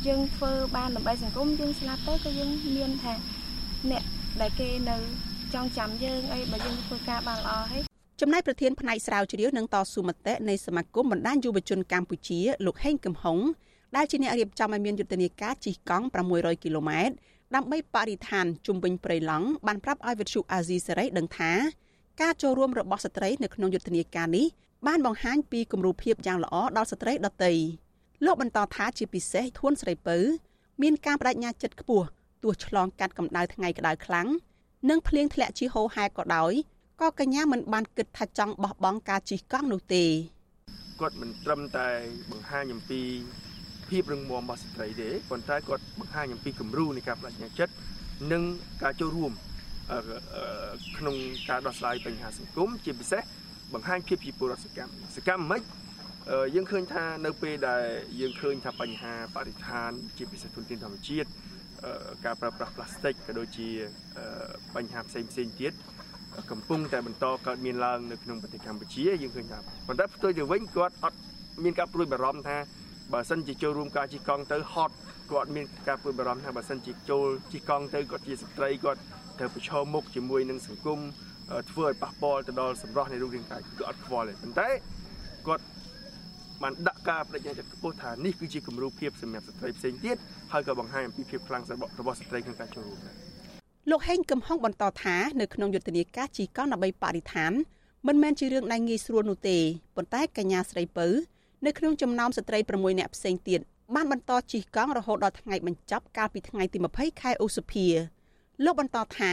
[0.07, 3.13] យើងធ្វើបានដើម្បីសង្គមយើងស្លាប់ទៅក៏យើងមានថា
[3.91, 4.03] អ្នក
[4.41, 4.97] ដែលគេនៅ
[5.53, 7.83] ចង់ចាំយើងអីបើយើងធ្វើការបានល្អហើយ
[8.21, 13.37] ចំណែកប្រធានផ្នែកស្រាវជ្រាវនិងតស៊ូមតិនៃសមាគមបណ្ដាញយុវជនកម្ពុជាលោកហេងកំហុង
[13.95, 17.15] ដែលជាអ្នករៀបចំឲ្យមានយុទ្ធនាការជិះកង់600គីឡូម៉ែត្រ
[17.55, 21.51] ដើម្បីបរិស្ថានជុំវិញព្រៃឡង់បានប្រាប់ឲ្យវិទ្យុអាស៊ីសេរីដឹងថា
[22.21, 24.45] ការចូលរួមរបស់ស្ត្រីនៅក្នុងយុទ្ធនាការនេះ
[24.87, 27.51] បានបង្ហាញពីគំរូភាពយ៉ាងល្អដល់ស្ត្រីដទៃ
[28.25, 30.17] លោកបន្តថាជាពិសេសធួនស្រីពៅ
[30.81, 32.07] មានការបដិញ្ញាចិត្តខ្ពស់
[32.43, 34.27] ទោះឆ្លងកាត់កម្ដៅថ្ងៃក្តៅខ្លាំង
[34.89, 36.53] និងភ្លៀងធ្លាក់ជាហូរហែក៏ដោយ
[37.01, 40.05] ក៏កញ្ញាមិនបានគិតថាចង់បោះបង់ការជិះកង់នោះទេ
[40.99, 41.89] គាត់មិនត្រឹមតែ
[42.31, 43.01] បង្ហាញអំពី
[43.89, 47.73] ភាពរឹងមាំរបស់ស្ត្រីទេប៉ុន្តែគាត់បង្ហាញអំពីគំរូនៃការបដិញ្ញាចិត្ត
[48.31, 48.43] និង
[48.83, 49.31] ការចូលរួម
[50.97, 51.15] ក្នុង
[51.49, 53.23] ការដោះស្រាយបញ្ហាសង្គមជាពិសេស
[53.73, 55.61] បង្ហាញភាពជាពលរដ្ឋសកម្មសកម្មមិន
[56.55, 57.83] យើងឃើញថានៅពេលដែល
[58.19, 61.29] យើងឃើញថាបញ្ហាបរិស្ថាន ជាពិសេសធនធានធម្មជាតិ
[62.25, 63.69] ការប្រើប្រាស់ប្លាស្ទិកក៏ដូចជា
[64.75, 65.73] បញ្ហាផ្សេងផ្សេងទៀត
[66.51, 71.17] កំពុងតែបន្តកើតមានឡើងនៅក្នុងប្រទេសកម្ពុជាយើងឃើញថាប៉ុន្តែផ្ទុយទៅវិញគាត់អត់
[71.63, 72.57] មានការព្រួយបារម្ភថា
[73.13, 74.95] បើសិនជាចូលរួមការជិះកង់ទៅហត់
[75.31, 78.99] គាត់មានការព្រួយបារម្ភថាបើសិនជាចូលជិះកង់ទៅគាត់ជាស្ត្រីគាត់
[79.39, 80.99] ត្រូវប្រឈមមុខជាមួយនឹងសង្គម
[81.71, 84.69] ធ្វើឲ្យប៉ះពាល់ទៅដល់សម្រស់នៃរូបរាងកាយគឺអត់ខ្វល់ទេប៉ុន្តែ
[85.47, 85.63] គាត់
[86.63, 90.17] បានដាក់ការបដិញ្ញាចិត្តខ្ពស់ថានេះគឺជាគំរូភាពសម្រាប់ស្ត្រីផ្សេងទៀត
[90.53, 91.63] ហើយក៏បង្ហាញអំពីភាពខ្លាំង
[91.99, 93.15] របស់ស្ត្រីក្នុងការចូលរួមដែរ
[93.91, 97.51] លោកហេងកំហុងបន្តថានៅក្នុងយុទ្ធនាការជីកង់ដើម្បីបរិស្ថាន
[98.07, 99.57] មិនមែនជារឿងដែលងាយស្រួលនោះទេ
[99.95, 101.07] ប៉ុន្តែកញ្ញាស្រីពៅ
[101.65, 103.59] នៅក្នុងចំណោមស្ត្រី6នាក់ផ្សេងទៀត
[103.95, 107.87] បានបន្តជិះកង់រហូតដល់ថ្ងៃបញ្ចប់កាលពីថ្ងៃទី20ខែឧសភា
[108.65, 109.31] លោកបន្តថា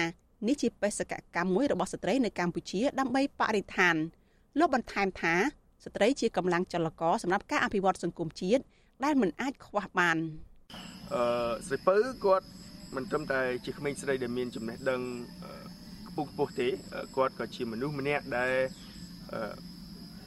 [0.49, 3.95] នេះជាបេសកកម្មមួយរបស់ស្ត្រីនៅកម្ពុជាដើម្បីបរិស្ថាន
[4.59, 5.35] លោកបន្ថែមថា
[5.85, 8.63] ស្ត្រីជាកម្លាំងចលករសម្រាប់ការអភិវឌ្ឍសង្គមជាតិ
[9.05, 10.17] ដែលមិនអាចខ្វះបាន
[11.15, 12.47] អឺស្រីពៅគាត់
[12.97, 15.01] មិនត្រឹមតែជាក្មេងស្រីដែលមានចំណេះដឹង
[16.09, 16.69] ខ្ពស់ខ្ពស់ទេ
[17.17, 18.53] គាត់ក៏ជាមនុស្សម្នាក់ដែល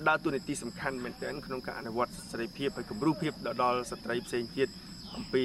[0.07, 3.33] ដើរតួនាទីសំខាន់មែនទែនក្នុងការអនុវត្តសេរីភាពហើយគំរូភាព
[3.63, 4.67] ដល់ស្ត្រីផ្សេងទៀត
[5.15, 5.43] អំពី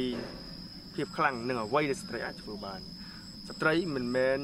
[0.94, 2.80] ភាពខ្លាំងនិងអ្វីដែលស្ត្រីអាចធ្វើបាន
[3.48, 4.38] ស្ត្រីមិនមែន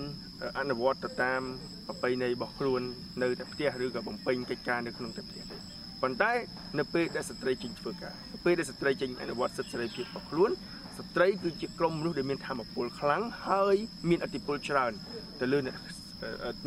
[0.59, 1.43] អនុវត្តទៅតាម
[1.87, 2.83] ប្រពៃណីរបស់ខ្លួន
[3.23, 5.57] នៅតែផ្ទះឬក៏បំពេញកិច្ចការនៅក្នុងតែផ្ទះទេ
[6.03, 6.33] ប៉ុន្តែ
[6.79, 10.51] នៅពេលដែលស្ត្រីចេញធ្វើការនៅពេលដែលស្ត្រីចេញអនុវត្តសិទ្ធិសេរីភាពរបស់ខ្លួន
[10.99, 13.77] ស្ត្រីគឺជាក្រុមមនុស្សដែលមានធម៌ពលខ្លាំងហើយ
[14.09, 14.93] មានអធិបុលច្រើន
[15.41, 15.77] ទៅលើអ្នក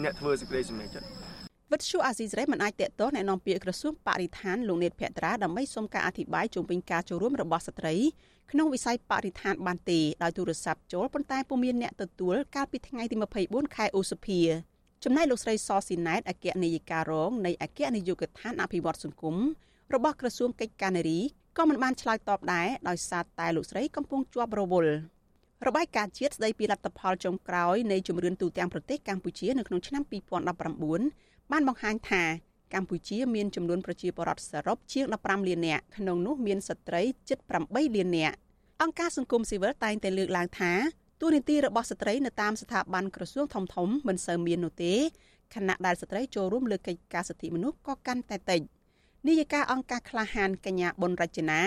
[0.03, 1.07] អ្នកធ្វើសេចក្តីសម្រេចចិត្ត
[1.72, 7.94] វិទ្យុអាស៊ីសេរីមិនអាចតេតោះแนะនាំពាក្យក្រសួងបរិស្ថានលោកនេតភក្ត្រាដើម្បីសុំការអធិប្បាយជុំវិញការចូលរួមរបស់ស្ត្រី
[8.50, 14.40] ក្នុងវិស័យបរិស្ថានបានទេដោយទូរស័ព្ទចូលប៉ុន្តែពុំមានអ្នកទទួលកាលពីថ្ងៃទី24ខែឧសភា
[15.04, 19.36] ចំណែកលោកស្រីសស៊ីណែតអគ្គនាយិការងនៃអគ្គនាយកដ្ឋានអភិវឌ្ឍសង្គម
[19.94, 21.20] របស់ក្រសួងកិច្ចការនារី
[21.58, 24.92] ក៏មិនបានឆ្លើយតបដែរដោយសារតែលោកស្រីកំពុងជាប់រវល់
[25.66, 32.23] របាយការណ៍ជាតិស្ដីពីលទ្ធផលចុងក្រោយនៃជំរឿនទូទាំងប្រទេសកម្ពុជានៅក្នុងឆ្នាំ2019 បានបង្ហាញថា
[32.73, 37.37] កម្ពុជាមានចំនួនប្រជាពលរដ្ឋសរុបជាង15លាននាក់ក្នុងនោះមានស្ត្រីជិត
[37.67, 38.35] 8លាននាក់
[38.81, 40.71] អង្គការសង្គមស៊ីវិលតែងតែលើកឡើងថា
[41.21, 44.93] ទូនីតិរបស់ស្ត្រីនៅតាមស្ថាប័នក្រសួងធំធំមិនសូវមាននោះទេ
[45.55, 48.61] ខណៈដែលស្ត្រីចូលរួមលើកិច្ចការសិទ្ធិមនុស្សក៏កាន់តែតិច
[49.27, 51.61] នាយិកាអង្គការក្លាហានកញ្ញាប៊ុនរចនា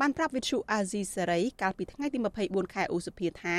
[0.00, 3.56] បានប្រាប់វិទ្យុអាស៊ីសេរីកាលពីថ្ងៃទី24ខែឧសភាថា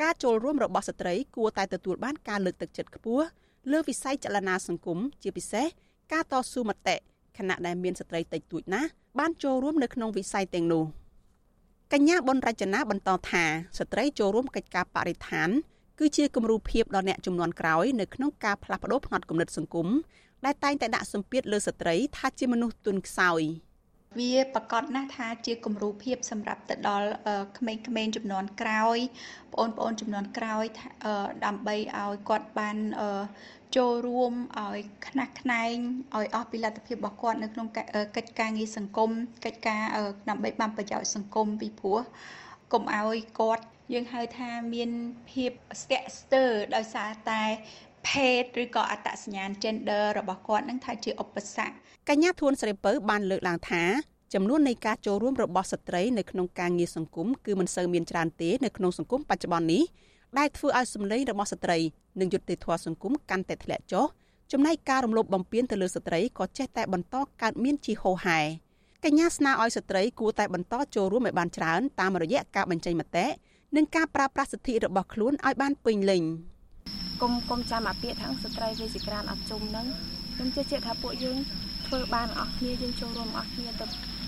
[0.00, 3.26] ការចូលរួមរបស់ស្ត្រីគួរតែទទួលបានការលើកទឹកចិត្តខ្ពស់
[3.72, 5.66] លើវិស័យចលនាសង្គមជាពិសេស
[6.12, 6.96] ការតស៊ូមតិ
[7.38, 8.88] ខណៈដែលមានស្ត្រីតិចតួចណាស់
[9.18, 10.84] បានចូលរួមនៅក្នុងវិស័យទាំងនោះ
[11.92, 13.44] កញ្ញាប៊ុនរចនាបន្តថា
[13.78, 15.48] ស្ត្រីចូលរួមកិច្ចការបរិស្ថាន
[15.98, 19.88] គឺជាគំរូភាពដល់អ្នកចំនួនក្រោយនៅក្នុងការផ្លាស់ប្តូរផ្នត់គំនិតសង្គម
[20.44, 23.42] ដែលតែងតែដាក់សម្ពាធលើស្ត្រីថាជាមនុស្សទុនខ្សោយ
[24.16, 27.08] វាប្រកាសណាស់ថាជាគំរូភាពសម្រាប់ទៅដល់
[27.58, 28.98] ក្មេងៗចំនួនក្រោយ
[29.52, 30.64] បងប្អូនចំនួនក្រោយ
[31.44, 32.76] ដើម្បីឲ្យគាត់បាន
[33.76, 34.78] ចូលរួមឲ្យ
[35.08, 35.74] ខ្នះខ្នែង
[36.16, 37.68] ឲ្យអស់ពីលទ្ធភាពរបស់គាត់នៅក្នុង
[38.16, 39.10] កិច្ចការងារសង្គម
[39.44, 39.82] កិច្ចការ
[40.28, 42.00] ដើម្បីបានប្រយោជន៍សង្គមពីព្រោះ
[42.72, 44.90] កុំឲ្យគាត់យើងហៅថាមាន
[45.30, 45.50] ភាព
[45.82, 47.42] ស្ទាក់ស្ទើរដោយសារតែ
[48.08, 51.74] ភេទឬក៏អត្តសញ្ញាណ gender របស់គាត់នឹងថាជាឧបសគ្គ
[52.08, 53.82] កញ្ញាធួនស្រីពៅបានលើកឡើងថា
[54.34, 59.82] ចំនួននៃការចូលរួមរបស់ស្ត្រីនៅក្នុងការងារសង្គមគឺមិនសូវមានច្រើនទេនៅក្នុងសង្គមបច្ចុប្បន្ននេះ
[60.38, 61.78] ដែលធ្វើឲ្យសម្លេងរបស់ស្ត្រី
[62.20, 64.06] និងយុត្តិធម៌សង្គមកាន់តែធ្លាក់ចុះ
[64.52, 68.40] ចំណែកការរំលោភបំពានទៅលើស្ត្រីក៏ចេះតែបន្តកើតមានជាហូរហែ
[69.04, 73.26] កញ្ញាស្នើឲ្យស្ត្រីគួរតែបន្តចូលរួមឲ្យបានច្រើនតាមរយៈការបញ្ចេញមតិ
[73.76, 76.22] និងការប្រើប្រាស់សិទ្ធិរបស់ខ្លួនឲ្យបានពេញលេញ
[77.22, 79.86] គុំគុំចាំអាពាក្យថាស្ត្រីវាជាក្រានអត់ជុំនឹង
[80.34, 81.38] ខ្ញុំជឿជាក់ថាពួកយើង
[81.88, 83.86] ធ្វើបានអស់គ្នាយើងចូលរួមអស់គ្នាទៅ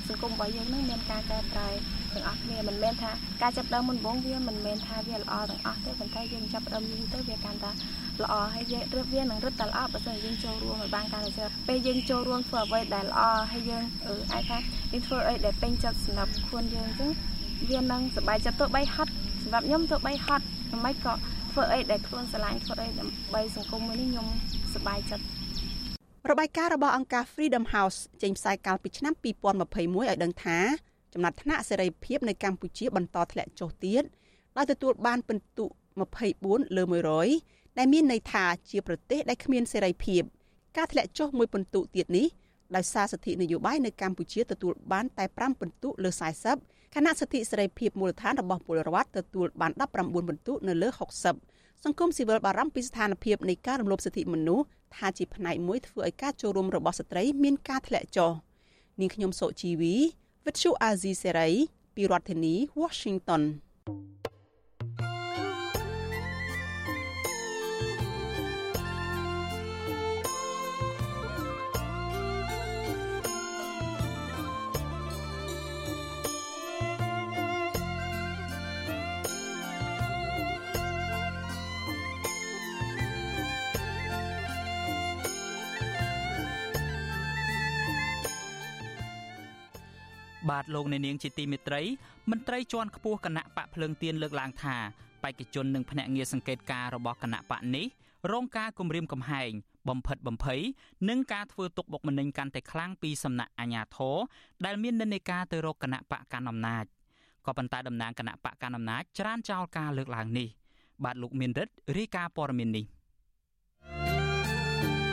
[0.09, 1.69] សង្គមរបស់យើងនឹងមានការកែប្រែ
[2.15, 3.11] ទាំងអស់គ្នាមិនមែនថា
[3.43, 7.71] ការចាប់ដើមមុនបងវាមិនមែនថាវាល្អទាំងអស់ទេប៉ុន្តែយើងចាប់ដើមយូរទៅវាកាន់តែ
[8.23, 13.21] ល្អហើយយើងរឹតវានឹងរឹតតែល្អបើមិនយើងចូលរួមឲ្យបានកាន់តែច្រើនពេលយើងចូលរួមធ្វើអ្វីដែលល្អ
[13.53, 14.59] ហើយយើងអឺអាចថា
[14.93, 17.11] យើងធ្វើអីដែលពេញចិត្តសម្រាប់ខ្លួនយើងអញ្ចឹង
[17.71, 20.45] វានឹងសប្បាយចិត្តទៅបីហត់សម្រាប់ខ្ញុំទៅបីហត់
[20.85, 21.15] មិនក៏
[21.53, 24.27] ធ្វើអីដែលខ្លួនស្រឡាញ់ធ្វើអីដើម្បីសង្គមមួយនេះខ្ញុំ
[24.75, 25.40] សប្បាយចិត្ត
[26.29, 30.59] របាយការណ៍របស់អង្គការ Freedom House ចេញផ្សាយកាលពីឆ្នាំ2021ឲ្យដឹងថា
[31.13, 34.03] ចំណាត់ថ្នាក់សេរីភាពនៅកម្ពុជាបន្តធ្លាក់ចុះទៀត
[34.57, 35.65] ដោយទទួលបានពិន្ទុ
[36.21, 36.83] 24លើ
[37.29, 40.23] 100ដែលមានន័យថាជាប្រទេសដែលគ្មានសេរីភាព
[40.77, 42.27] ការធ្លាក់ចុះមួយពិន្ទុទៀតនេះ
[42.77, 46.11] ដោយសារសិទ្ធិនយោបាយនៅកម្ពុជាទទួលបានតែ5ពិន្ទុលើ
[46.53, 50.89] 40ខណៈសិទ្ធិសេរីភាពមូលដ្ឋានរបស់ពលរដ្ឋទទួលបាន19ពិន្ទុនៅលើ
[51.29, 54.67] 60 សង្គមស៊ីវិលបារម្ភពីស្ថានភាពនៃការរំលោភសិទ្ធិមនុស្ស
[54.97, 58.33] ថាជាផ្នែកមួយធ្វើឲ្យការចូលរួមរបស់ស្ត្រីមានការធ្លាក់ចុះ
[59.01, 59.95] នាងខ្ញុំសុជីវី
[60.47, 61.49] វិទ្យុអាស៊ីសេរី
[61.95, 63.43] ពីរដ្ឋធានី Washington
[90.49, 91.83] បាទលោកអ្នកនាងជាទីមេត្រី
[92.31, 94.77] មន្ត្រីជាន់ខ្ពស់គណៈបកភ្លើងទៀនលើកឡើងថា
[95.23, 97.87] បេក្ខជននិងភ្នាក់ងារសង្កេតការរបស់គណៈបកនេះ
[98.33, 99.51] រងការគំរាមកំហែង
[99.89, 100.61] បំផិតបំភ័យ
[101.09, 104.17] និងការធ្វើទុកបុកម្នេញកាន់តែខ្លាំងពីសំណាក់អាជ្ញាធរ
[104.65, 106.85] ដែលមាននិន្នាការទៅរកគណៈបកកណ្ដាលអំណាច
[107.47, 110.49] ក៏ប៉ុន្តែតំណាងគណៈបកកណ្ដាលអំណាចច្រានចោលការលើកឡើងនេះ
[111.05, 112.85] បាទលោកមានរិទ្ធរាយការណ៍ព័ត៌មាននេះ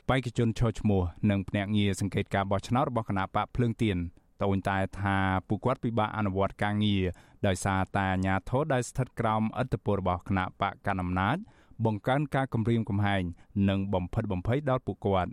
[0.10, 3.98] បេក្ខជនឈរឈ្មោះនិងភ្នាក់ងារសង្កេតការបោះឆ្នោតរបស់គណៈបកភ្លើងទៀន
[4.44, 5.18] តូនតែថា
[5.48, 7.04] ពួកគាត់ពិបាកអនុវត្តការងារ
[7.48, 11.38] ដោយសារតែអាញាធរដែលស្ថិតក្រោមឥទ្ធិពលរបស់គណៈបកកណ្ដាលអំណាច
[11.86, 13.24] បង្កើនការគំរាមកំហែង
[13.70, 15.32] និងបំផិតបំភ័យដល់ពួកគាត់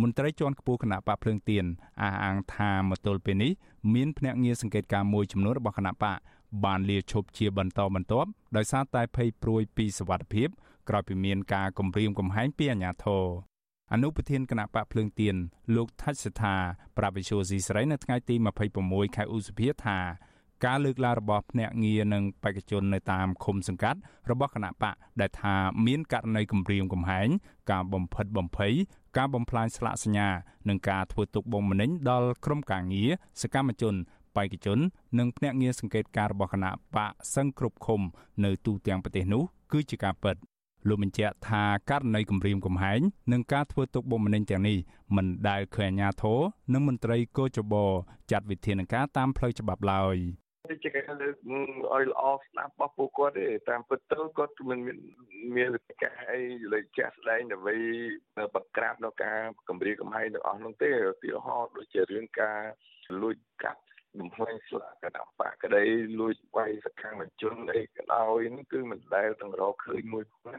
[0.00, 1.64] មន្ត្រីជាន់ខ្ពស់គណៈបកភ្លើងទៀន
[2.02, 3.52] អះអាងថាមកទល់ពេលនេះ
[3.94, 6.18] មានភ្នាក់ងារសង្កេតការមួយចំនួនរបស់គណៈបក
[6.64, 10.48] បានលាឈប់ជាបន្តបន្ទាប់ដោយសារតែភ័យព្រួយពីសវត្ថិភាព
[10.88, 13.24] ក្រោយពីមានការគំរាមកំហែងពីអាជ្ញាធរ
[13.92, 15.36] អនុប្រធានគណៈបកភ្លើងទៀន
[15.76, 16.54] លោកថាច់សថា
[16.96, 18.34] ប្រាប់វិសុយស៊ីស្រីនៅថ្ងៃទី
[18.76, 19.98] 26ខែឧសភាថា
[20.66, 23.98] ការលើកឡើងរបស់ភ្នាក់ងារនិងបេក្ខជននៅតាមឃុំសង្កាត់
[24.30, 25.54] របស់គណៈបកដែលថា
[25.86, 27.28] មានករណីគំរាមកំហែង
[27.70, 28.72] ការបំផិតបំភ័យ
[29.16, 30.28] ការបំផ្លាញស្លាកសញ្ញា
[30.68, 33.10] និងការធ្វើទុកបុកម្នេញដល់ក្រុមការងារ
[33.42, 33.94] សកម្មជន
[34.36, 34.78] បេក្ខជន
[35.18, 38.00] និងភ្នាក់ងារសង្កេតការរបស់គណៈបកសឹងគ្រប់ឃុំ
[38.44, 40.36] នៅទូទាំងប្រទេសនោះគឺជាការពិត
[40.88, 43.00] លោកបញ្ជាក់ថាករណីគម្រាមកំហែង
[43.32, 44.78] និងការធ្វើទុកបុកម្នេញទាំងនេះ
[45.16, 46.40] មិនដែលឃើញអាជ្ញាធរ
[46.72, 47.74] និងមន្ត្រីកោចប
[48.30, 50.16] ចាត់វិធានការតាមផ្លូវច្បាប់ឡើយ
[50.82, 51.36] ជាការលើក
[51.94, 54.98] ឲ្យល្អស្ដាប់របស់ពួកគាត់ទេតាមពិតទៅគាត់មិនមាន
[55.56, 56.40] មានវិធីការអី
[56.72, 57.74] លើជាក់ស្ដែងដើម្បី
[58.54, 62.60] បង្ក្រាបនៅការគម្រាមកំហែងទាំងអស់នោះទេឧទាហរណ៍ដូចជារឿងការ
[63.22, 63.80] លួចកាប់
[64.18, 65.84] បំផ្លាញស្លាកគណៈបកក្តី
[66.18, 70.56] លួចវាយសកម្មជនអីក៏ដោយនោះគឺមិនដែលទាំងរកឃើញមួយផង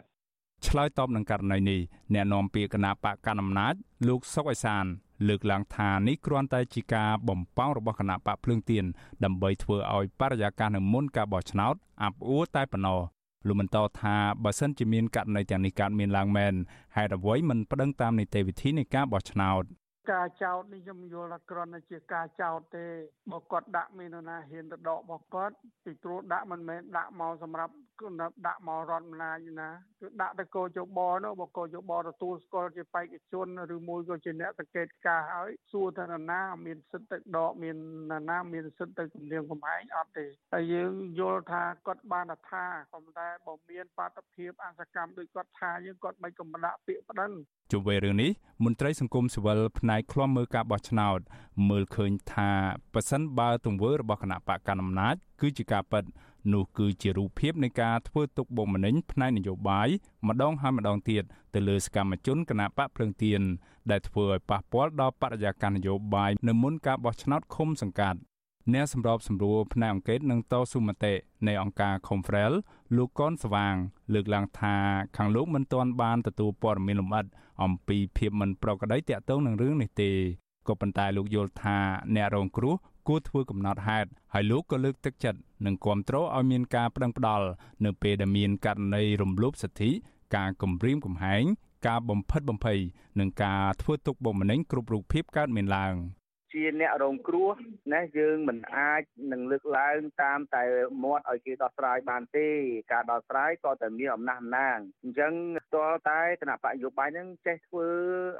[0.68, 1.80] ឆ្លើយតបនឹងករណីនេះ
[2.14, 3.74] អ្នកនាំពាក្យគណៈបកកណ្ដាលអំណាច
[4.08, 4.86] លោកសុកអេសាន
[5.28, 8.86] លើកឡើងថានេះគ្រាន់តែជាការបំប៉ោងរបស់គណៈបកភ្លើងទៀន
[9.24, 13.02] ដើម្បីធ្វើឲ្យបរិយាកាសនៅមុនការបោះឆ្នោតអាប់អួរតែប៉ុណ្ណោះ
[13.48, 16.54] លោកបន្តថាបើសិនជាមានករណីទាំងនេះកើតមានឡើងមែន
[16.96, 19.64] ហេតុអ្វីមិនប្តឹងតាមនីតិវិធីនៃការបោះឆ្នោត
[20.10, 22.86] ការចោតនេះខ្ញុំយល់ថាគ្រាន់តែជាការចោតទេ
[23.32, 27.74] បើគាត់ដាក់មាននរណាហ៊ានទៅដករបស់គាត់ពីព្រោះដាក់មិនមែនដាក់មកសម្រាប់
[28.48, 37.78] ដាក់មករដ្ឋអំណាចណាគឺដាក់ទៅកោជបនោះបើកោជបទទួលស្គាល់ជាបេក្ខជនឬមួយក៏ជាអ្នកសង្កេតការហើយសួរថានរណាមានសិទ្ធិទៅដកមាន
[38.12, 47.32] នរណាមានសិទ្ធិទៅគម្រាមកំហែងអត់ទេហើយយើងយល់ថាគាត់បានថាក៏តែបើមានបាតុភិបអសកម្មដូចគាត់ថាយើងគាត់មិនកំដាក់ពាក្យប្តឹង
[47.72, 48.32] ជុំវិញរឿងនេះ
[48.64, 51.20] មន្ត្រីសង្គមស៊ីវិលផ្នែកឃ្លាំមើលការបោះឆ្នោត
[51.70, 52.52] មើលឃើញថា
[52.94, 56.04] ប៉ះសិនបើទង្វើរបស់គណៈបកកណ្ដាលអំណាចគឺជាការពិត
[56.54, 59.90] នោះគឺជារូបភាពនៃការធ្វើទុកបុកម្នេញផ្នែកនយោបាយ
[60.28, 63.42] ម្ដងហើយម្ដងទៀតទៅលើសកម្មជនគណៈបកភ្លឹងទៀន
[63.92, 68.20] ដែលធ្វើឲ្យប៉ះពាល់ដល់បរិយាកាសនយោបាយនៅមុនការបោះឆ្នោតឃុំសង្កាត់
[68.74, 71.14] អ្នកសម្របសម្រួលផ្នែកអង្គការនឹងតស៊ូមតិ
[71.48, 72.54] នៃអង្គការ Confrel
[72.96, 73.76] លោកកនស្វាង
[74.14, 74.76] លើកឡើងថា
[75.18, 77.26] ខាងលោកមិនទាន់បានទទួលព័ត៌មានលម្អិត
[77.64, 80.12] អំពីភាពមិនប្រក្រតីទាក់ទងនឹងរឿងនេះទេ
[80.68, 81.78] ក៏ប៉ុន្តែលោកយល់ថា
[82.16, 82.76] អ្នករងគ្រោះ
[83.08, 87.48] គួរធ្វើកំណត់ហេតុហើយលោកក៏លើកទឹកចិត្តនិងគាំទ្រឲ្យមានការប្តឹងផ្តល់
[87.86, 89.92] នៅពេលដែលមានករណីរំលោភសិទ្ធិ
[90.36, 91.44] ការគំរាមកំហែង
[91.88, 92.80] ការបំផិតបំភ័យ
[93.20, 95.96] និងការធ្វើទុកបុកម្នេញគ្រប់រូបភាពកើតមានឡើង។
[96.54, 97.50] ជាអ្នករងគ្រោះ
[97.94, 100.64] ណាយើងមិនអាចនឹងលើកឡើងតាមតែ
[101.04, 102.48] មាត់ឲ្យគេដោះស្រាយបានទេ
[102.92, 105.34] ការដោះស្រាយក៏តែមានអំណះអំណាងអញ្ចឹង
[105.66, 107.90] ស្ទាល់តែគណៈបកយោបាយនឹងចេះធ្វើ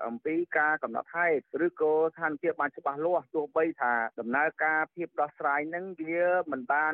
[0.08, 6.94] អំពីការកំណត់ហេតុឬក៏ស្ថានភាពបានច្បាស់លាស់ទោះបីថាដំណើរការភាពដោះស្រាយនឹងវាមិនបាន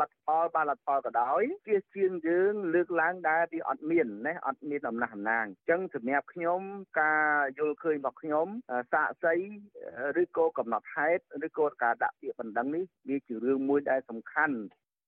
[0.00, 6.60] លទ្ធផលបានលទ្ធផលក៏ដោយជាជាងយើងលើកឡើងដែរពីអត់មានណាអត់មានអំណះអំណាងអញ្ចឹងសម្រាប់ខ្ញុំ
[7.00, 7.26] ការ
[7.58, 8.46] យល់ឃើញរបស់ខ្ញុំ
[8.92, 9.34] សាកសី
[10.22, 14.56] ឬក៏កំណត់ហេតុឬក៏ការដាក់ពាក្យបណ្ដឹងនេះវាជារឿងមួយដែលសំខាន់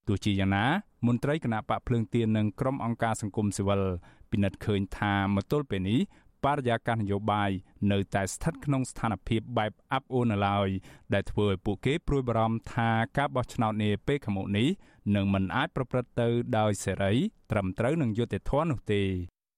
[0.08, 0.66] ទោះជាយ៉ាងណា
[1.06, 3.82] មន្ត្រីគណៈបកភ្លើងទៀននិងក្រុមអង្គការសង្គមស៊ីវិល
[4.30, 6.00] ពិនិត្យឃើញថាមកទល់ពេលនេះ
[6.44, 7.50] បរិយាកាសនយោបាយ
[7.92, 10.68] នៅតែស្ថិតក្នុងស្ថានភាពបែបអាប់អួរនៅឡើយ
[11.14, 14.68] ដែលធ្វើឲ្យពួកគេព្រួយបារម្ភថាការបោះឆ្នោតនាពេលខាងមុខនេះ
[15.14, 16.28] នឹងមិនអាចប្រព្រឹត្តទៅ
[16.58, 17.12] ដោយសេរី
[17.50, 19.02] ត្រឹមត្រូវនឹងយុត្តិធម៌នោះទេ